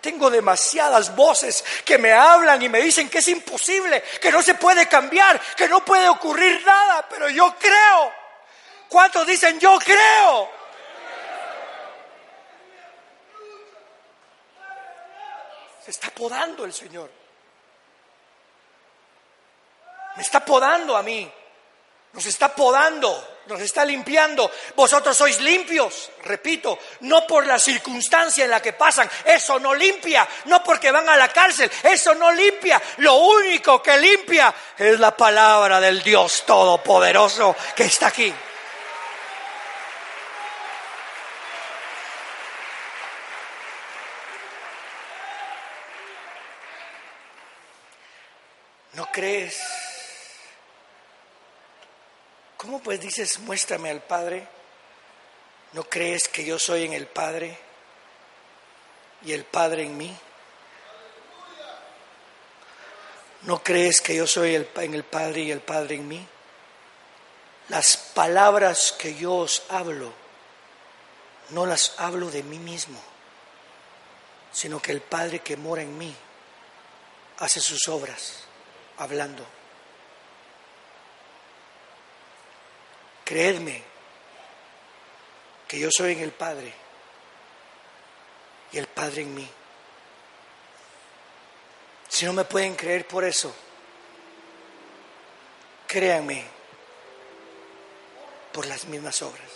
Tengo 0.00 0.30
demasiadas 0.30 1.14
voces 1.16 1.64
que 1.84 1.98
me 1.98 2.12
hablan 2.12 2.62
y 2.62 2.68
me 2.68 2.80
dicen 2.80 3.08
que 3.08 3.18
es 3.18 3.28
imposible, 3.28 4.02
que 4.20 4.30
no 4.30 4.40
se 4.42 4.54
puede 4.54 4.86
cambiar, 4.86 5.40
que 5.56 5.68
no 5.68 5.84
puede 5.84 6.08
ocurrir 6.08 6.64
nada, 6.64 7.06
pero 7.08 7.28
yo 7.28 7.54
creo. 7.58 8.12
¿Cuántos 8.88 9.26
dicen 9.26 9.58
yo 9.58 9.78
creo? 9.78 10.48
Se 15.84 15.90
está 15.90 16.10
podando 16.10 16.64
el 16.64 16.72
Señor. 16.72 17.10
Me 20.16 20.22
está 20.22 20.44
podando 20.44 20.96
a 20.96 21.02
mí. 21.02 21.30
Nos 22.12 22.26
está 22.26 22.54
podando, 22.54 23.35
nos 23.46 23.60
está 23.60 23.84
limpiando. 23.84 24.50
Vosotros 24.74 25.16
sois 25.16 25.40
limpios, 25.40 26.10
repito, 26.24 26.78
no 27.00 27.26
por 27.26 27.46
la 27.46 27.58
circunstancia 27.58 28.44
en 28.44 28.50
la 28.50 28.60
que 28.60 28.72
pasan, 28.72 29.08
eso 29.24 29.58
no 29.58 29.74
limpia, 29.74 30.26
no 30.46 30.62
porque 30.62 30.90
van 30.90 31.08
a 31.08 31.16
la 31.16 31.28
cárcel, 31.28 31.70
eso 31.82 32.14
no 32.14 32.32
limpia. 32.32 32.80
Lo 32.98 33.14
único 33.14 33.82
que 33.82 33.96
limpia 33.98 34.54
es 34.76 34.98
la 34.98 35.16
palabra 35.16 35.80
del 35.80 36.02
Dios 36.02 36.44
Todopoderoso 36.46 37.56
que 37.74 37.84
está 37.84 38.08
aquí. 38.08 38.32
¿No 48.94 49.06
crees? 49.12 49.75
¿Cómo 52.76 52.84
pues 52.84 53.00
dices, 53.00 53.38
muéstrame 53.38 53.88
al 53.88 54.02
Padre? 54.02 54.46
¿No 55.72 55.84
crees 55.84 56.28
que 56.28 56.44
yo 56.44 56.58
soy 56.58 56.84
en 56.84 56.92
el 56.92 57.06
Padre 57.06 57.58
y 59.22 59.32
el 59.32 59.46
Padre 59.46 59.84
en 59.84 59.96
mí? 59.96 60.14
¿No 63.44 63.62
crees 63.62 64.02
que 64.02 64.14
yo 64.14 64.26
soy 64.26 64.56
en 64.56 64.92
el 64.92 65.04
Padre 65.04 65.40
y 65.40 65.52
el 65.52 65.62
Padre 65.62 65.94
en 65.94 66.06
mí? 66.06 66.28
Las 67.70 67.96
palabras 67.96 68.94
que 68.98 69.14
yo 69.14 69.36
os 69.36 69.62
hablo, 69.70 70.12
no 71.48 71.64
las 71.64 71.94
hablo 71.96 72.30
de 72.30 72.42
mí 72.42 72.58
mismo, 72.58 73.00
sino 74.52 74.82
que 74.82 74.92
el 74.92 75.00
Padre 75.00 75.38
que 75.38 75.56
mora 75.56 75.80
en 75.80 75.96
mí 75.96 76.14
hace 77.38 77.58
sus 77.58 77.88
obras 77.88 78.40
hablando. 78.98 79.55
Creedme 83.26 83.82
que 85.66 85.80
yo 85.80 85.88
soy 85.90 86.12
en 86.12 86.20
el 86.20 86.30
Padre 86.30 86.72
y 88.70 88.78
el 88.78 88.86
Padre 88.86 89.22
en 89.22 89.34
mí. 89.34 89.50
Si 92.08 92.24
no 92.24 92.32
me 92.32 92.44
pueden 92.44 92.76
creer 92.76 93.04
por 93.08 93.24
eso, 93.24 93.52
créanme 95.88 96.44
por 98.52 98.64
las 98.66 98.84
mismas 98.84 99.20
obras. 99.22 99.50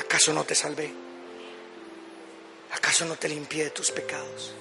¿Acaso 0.00 0.32
no 0.32 0.44
te 0.44 0.54
salvé? 0.54 0.90
¿Acaso 2.72 3.04
no 3.04 3.16
te 3.16 3.28
limpié 3.28 3.64
de 3.64 3.70
tus 3.72 3.90
pecados? 3.90 4.54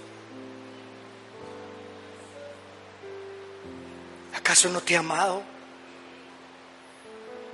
¿Acaso 4.36 4.68
no 4.68 4.82
te 4.82 4.94
he 4.94 4.98
amado? 4.98 5.57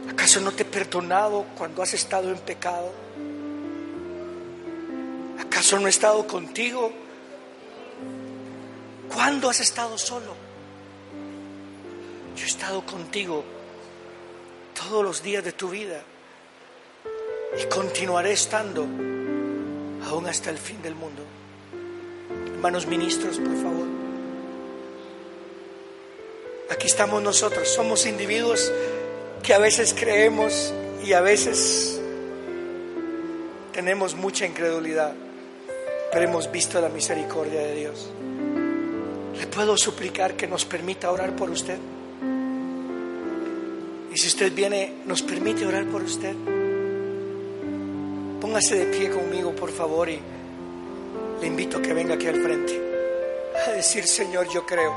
¿Acaso 0.09 0.41
no 0.41 0.51
te 0.51 0.63
he 0.63 0.65
perdonado 0.65 1.45
cuando 1.57 1.81
has 1.81 1.93
estado 1.93 2.29
en 2.29 2.37
pecado? 2.39 2.91
¿Acaso 5.39 5.79
no 5.79 5.87
he 5.87 5.89
estado 5.89 6.27
contigo? 6.27 6.91
¿Cuándo 9.13 9.49
has 9.49 9.59
estado 9.59 9.97
solo? 9.97 10.35
Yo 12.35 12.43
he 12.43 12.47
estado 12.47 12.85
contigo 12.85 13.43
todos 14.73 15.03
los 15.03 15.23
días 15.23 15.43
de 15.43 15.51
tu 15.51 15.69
vida 15.69 16.01
y 17.57 17.65
continuaré 17.65 18.33
estando 18.33 18.83
aún 18.83 20.25
hasta 20.27 20.49
el 20.49 20.57
fin 20.57 20.81
del 20.81 20.95
mundo. 20.95 21.23
Hermanos 22.47 22.87
ministros, 22.87 23.37
por 23.37 23.55
favor. 23.55 23.87
Aquí 26.71 26.87
estamos 26.87 27.21
nosotros, 27.21 27.67
somos 27.69 28.05
individuos 28.05 28.71
que 29.43 29.53
a 29.53 29.59
veces 29.59 29.93
creemos 29.93 30.73
y 31.03 31.11
a 31.11 31.19
veces 31.19 31.99
tenemos 33.73 34.15
mucha 34.15 34.45
incredulidad, 34.45 35.13
pero 36.11 36.25
hemos 36.25 36.49
visto 36.49 36.79
la 36.79 36.87
misericordia 36.87 37.59
de 37.59 37.75
Dios. 37.75 38.09
¿Le 39.37 39.45
puedo 39.47 39.75
suplicar 39.75 40.35
que 40.35 40.47
nos 40.47 40.63
permita 40.63 41.11
orar 41.11 41.35
por 41.35 41.49
usted? 41.49 41.77
Y 44.13 44.17
si 44.17 44.27
usted 44.27 44.53
viene, 44.53 44.93
¿nos 45.05 45.21
permite 45.21 45.65
orar 45.65 45.85
por 45.87 46.03
usted? 46.03 46.33
Póngase 48.39 48.75
de 48.75 48.97
pie 48.97 49.09
conmigo, 49.09 49.53
por 49.53 49.71
favor, 49.71 50.07
y 50.07 50.19
le 51.41 51.47
invito 51.47 51.79
a 51.79 51.81
que 51.81 51.93
venga 51.93 52.15
aquí 52.15 52.27
al 52.27 52.41
frente 52.41 52.81
a 53.67 53.71
decir, 53.71 54.05
Señor, 54.05 54.47
yo 54.49 54.65
creo, 54.65 54.93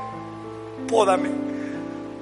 pódame. 0.87 1.29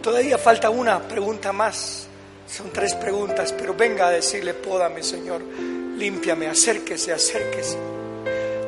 Todavía 0.02 0.38
falta 0.40 0.70
una 0.72 1.00
pregunta 1.00 1.52
más. 1.54 2.08
Son 2.48 2.70
tres 2.72 2.94
preguntas, 2.96 3.54
pero 3.54 3.74
venga 3.74 4.08
a 4.08 4.12
decirle, 4.12 4.54
pódame, 4.54 5.02
Señor, 5.04 5.42
límpiame, 5.98 6.48
acérquese, 6.48 7.12
acérquese. 7.12 7.78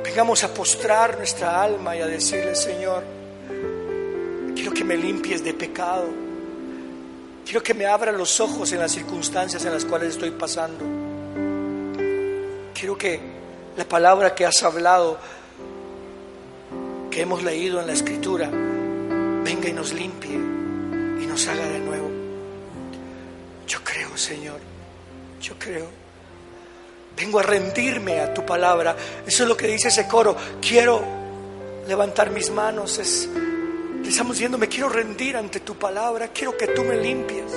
Vengamos 0.04 0.44
a 0.44 0.54
postrar 0.54 1.18
nuestra 1.18 1.62
alma 1.62 1.96
y 1.96 2.02
a 2.02 2.08
decirle, 2.08 2.56
Señor, 2.56 3.04
quiero 4.56 4.74
que 4.74 4.84
me 4.84 4.98
limpies 4.98 5.44
de 5.44 5.54
pecado. 5.54 6.08
Quiero 7.46 7.62
que 7.62 7.74
me 7.74 7.86
abra 7.86 8.12
los 8.12 8.40
ojos 8.40 8.72
en 8.74 8.80
las 8.80 8.92
circunstancias 8.92 9.64
en 9.64 9.72
las 9.72 9.86
cuales 9.86 10.10
estoy 10.10 10.32
pasando. 10.32 10.84
Quiero 12.74 12.98
que 12.98 13.20
la 13.78 13.86
palabra 13.86 14.34
que 14.34 14.46
has 14.46 14.64
hablado, 14.64 15.18
que 17.12 17.22
hemos 17.22 17.44
leído 17.44 17.80
en 17.80 17.88
la 17.88 17.94
escritura, 17.94 18.50
venga 18.50 19.70
y 19.70 19.74
nos 19.74 19.94
limpie 19.94 20.34
y 20.34 21.28
nos 21.28 21.48
haga 21.48 21.66
de 21.68 21.80
nuevo. 21.80 22.07
Yo 23.68 23.84
creo, 23.84 24.18
Señor, 24.18 24.60
yo 25.42 25.56
creo. 25.60 25.88
Vengo 27.18 27.40
a 27.40 27.44
rendirme 27.44 28.22
a 28.22 28.34
tu 28.34 28.46
palabra. 28.46 28.96
Eso 29.26 29.44
es 29.44 29.50
lo 29.50 29.58
que 29.58 29.68
dice 29.68 29.90
ese 29.90 30.08
coro. 30.08 30.36
Quiero 30.62 31.04
levantar 31.88 32.30
mis 32.32 32.50
manos. 32.50 32.98
Es, 33.00 33.28
estamos 34.08 34.38
diciendo, 34.38 34.58
me 34.58 34.70
quiero 34.70 34.88
rendir 34.88 35.36
ante 35.36 35.60
tu 35.60 35.76
palabra. 35.76 36.30
Quiero 36.30 36.56
que 36.56 36.68
tú 36.68 36.84
me 36.84 36.96
limpies. 36.96 37.52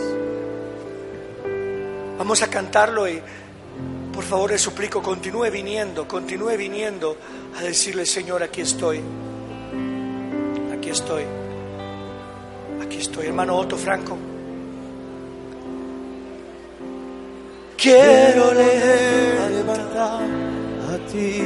Vamos 2.19 2.43
a 2.43 2.51
cantarlo 2.51 3.09
y 3.09 3.23
por 4.13 4.25
favor 4.25 4.51
le 4.51 4.59
suplico, 4.59 5.03
continúe 5.03 5.51
viniendo, 5.51 6.07
continúe 6.09 6.57
viniendo 6.57 7.17
a 7.57 7.63
decirle, 7.63 8.05
Señor, 8.05 8.43
aquí 8.43 8.63
estoy. 8.63 9.01
Aquí 10.77 10.91
estoy. 10.91 11.25
Aquí 12.83 12.99
estoy, 12.99 13.27
hermano 13.29 13.57
Otto 13.57 13.77
Franco. 13.77 14.30
Quiero 17.83 18.53
levantar 18.53 20.21
a 20.93 20.99
ti. 21.11 21.41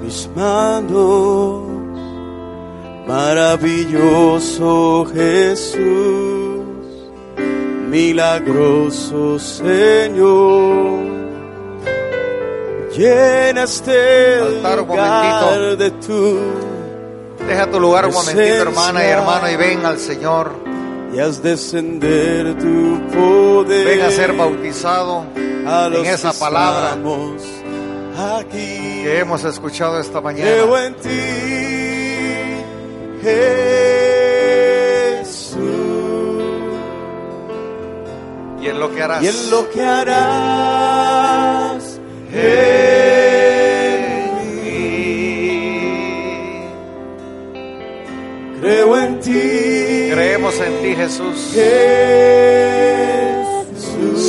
Mis 0.00 0.28
manos, 0.36 1.64
maravilloso 3.08 5.04
Jesús, 5.12 6.62
milagroso 7.88 9.40
Señor. 9.40 11.08
Llena 12.96 13.64
este 13.64 14.38
lugar 14.76 15.76
de 15.76 15.90
tu 15.90 16.38
Deja 17.48 17.66
tu 17.68 17.80
lugar 17.80 18.06
un 18.06 18.12
momentito, 18.14 18.62
hermana 18.62 19.04
y 19.04 19.08
hermano, 19.08 19.50
y 19.50 19.56
ven 19.56 19.84
al 19.84 19.98
Señor. 19.98 20.67
Y 21.14 21.18
haz 21.20 21.42
descender 21.42 22.56
tu 22.58 23.00
poder. 23.08 23.86
Ven 23.86 24.00
a 24.02 24.10
ser 24.10 24.32
bautizado 24.34 25.24
en 25.34 26.06
esa 26.06 26.32
palabra 26.32 26.96
aquí. 28.36 29.02
que 29.02 29.18
hemos 29.20 29.44
escuchado 29.44 30.00
esta 30.00 30.20
mañana. 30.20 30.50
Creo 30.50 30.76
en 30.78 30.94
ti, 30.96 31.08
Jesús. 35.22 35.58
Y 38.60 38.66
en 38.66 38.80
lo 38.80 38.94
que 38.94 39.02
harás. 39.02 39.22
Y 39.22 39.28
en 39.28 39.50
lo 39.50 39.70
que 39.70 39.82
harás. 39.82 40.08
Creo 42.30 42.87
creemos 50.38 50.60
en 50.60 50.82
ti, 50.82 50.94
Jesús. 50.94 51.38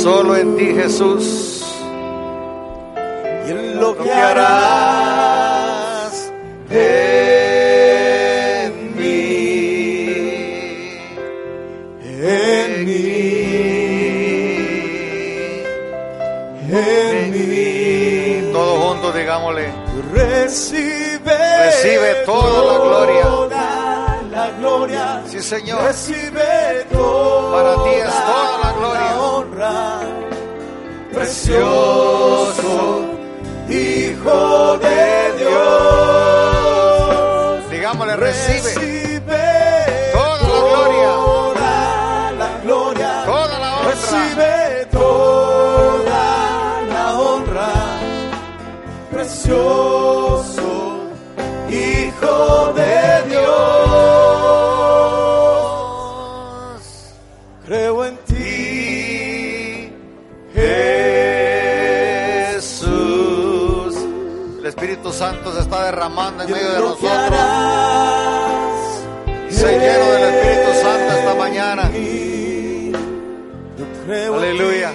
Solo 0.02 0.36
en 0.36 0.56
ti, 0.56 0.74
Jesús. 0.74 1.64
Y 3.46 3.50
en 3.50 3.80
lo, 3.80 3.96
que 3.96 4.10
harás 4.12 5.52
en 6.70 7.52
mí. 8.96 9.26
En 12.22 12.84
mí. 12.84 13.06
En 16.72 17.30
mí. 17.30 18.50
Todos 18.52 18.84
juntos, 18.84 19.14
digámosle. 19.14 19.72
Señor. 25.50 25.82
Recibe 25.82 26.86
toda 26.92 27.50
Para 27.56 27.72
ti 27.82 27.90
es 27.90 28.14
toda 28.30 28.58
la 28.62 28.70
gloria. 28.78 29.20
honra. 29.20 29.76
Precioso 31.12 32.72
Hijo 33.68 34.78
de 34.78 35.32
Dios. 35.38 36.70
Digámosle, 37.70 38.14
recibe 38.16 38.62
Recibe 38.62 39.42
toda 40.12 40.38
la 40.38 40.48
gloria. 40.60 41.10
toda 41.14 42.32
la 42.38 42.48
gloria. 42.62 43.12
toda 43.26 43.58
la 43.58 43.68
honra. 43.76 43.90
Recibe 43.90 44.86
toda 44.92 46.24
la 46.92 47.06
honra, 47.20 47.70
precioso 49.10 49.99
Santo 65.20 65.52
se 65.52 65.60
está 65.60 65.84
derramando 65.84 66.44
en 66.44 66.50
medio 66.50 66.72
de 66.72 66.78
nosotros. 66.80 67.10
Sé 69.50 69.78
lleno 69.78 70.12
del 70.12 70.34
Espíritu 70.34 70.72
Santo 70.80 71.12
esta 71.12 71.34
mañana. 71.34 71.90
Aleluya. 74.08 74.92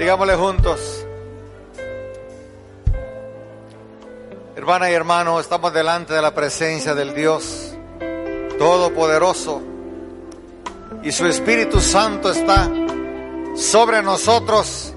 Digámosle 0.00 0.34
juntos. 0.34 1.06
Hermana 4.56 4.90
y 4.90 4.94
hermano, 4.94 5.38
estamos 5.38 5.74
delante 5.74 6.14
de 6.14 6.22
la 6.22 6.34
presencia 6.34 6.94
del 6.94 7.14
Dios 7.14 7.74
Todopoderoso 8.58 9.60
y 11.02 11.12
su 11.12 11.26
Espíritu 11.26 11.80
Santo 11.80 12.30
está 12.30 12.70
sobre 13.54 14.02
nosotros 14.02 14.94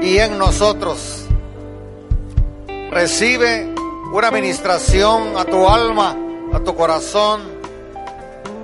y 0.00 0.18
en 0.18 0.38
nosotros. 0.38 1.24
Recibe 2.92 3.74
una 4.12 4.28
administración 4.28 5.36
a 5.36 5.44
tu 5.44 5.68
alma, 5.68 6.16
a 6.52 6.60
tu 6.60 6.76
corazón, 6.76 7.42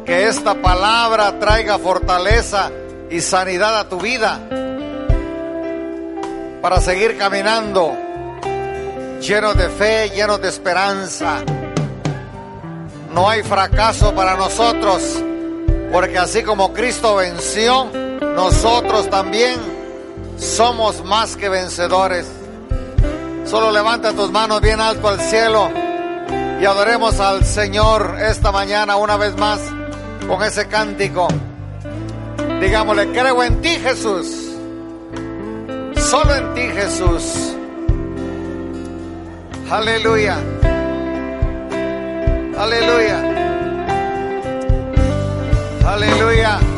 que 0.07 0.29
esta 0.29 0.55
palabra 0.63 1.41
traiga 1.41 1.79
fortaleza 1.79 2.71
y 3.11 3.21
sanidad 3.21 3.77
a 3.77 3.89
tu 3.89 3.99
vida 3.99 4.68
para 6.61 6.81
seguir 6.81 7.17
caminando 7.17 7.97
llenos 9.21 9.57
de 9.57 9.69
fe, 9.69 10.11
llenos 10.11 10.41
de 10.41 10.49
esperanza. 10.49 11.43
No 13.13 13.29
hay 13.29 13.43
fracaso 13.43 14.15
para 14.15 14.37
nosotros, 14.37 15.03
porque 15.93 16.19
así 16.19 16.43
como 16.43 16.73
Cristo 16.73 17.17
venció, 17.17 17.87
nosotros 18.21 19.09
también 19.11 19.59
somos 20.37 21.05
más 21.05 21.37
que 21.37 21.49
vencedores. 21.49 22.27
Solo 23.45 23.71
levanta 23.73 24.13
tus 24.13 24.31
manos 24.31 24.61
bien 24.61 24.81
alto 24.81 25.09
al 25.09 25.21
cielo 25.21 25.71
y 26.61 26.65
adoremos 26.65 27.19
al 27.19 27.45
Señor 27.45 28.17
esta 28.21 28.53
mañana 28.53 28.97
una 28.97 29.17
vez 29.17 29.37
más 29.37 29.61
con 30.27 30.43
ese 30.43 30.69
cántico. 30.69 31.29
Digámosle, 32.61 33.11
creo 33.13 33.43
en 33.43 33.61
ti 33.63 33.71
Jesús. 33.71 34.47
Solo 36.11 36.35
en 36.35 36.55
ti 36.55 36.63
Jesús. 36.63 37.55
Aleluya. 39.71 40.39
Aleluya. 42.57 43.19
Aleluya. 45.87 46.78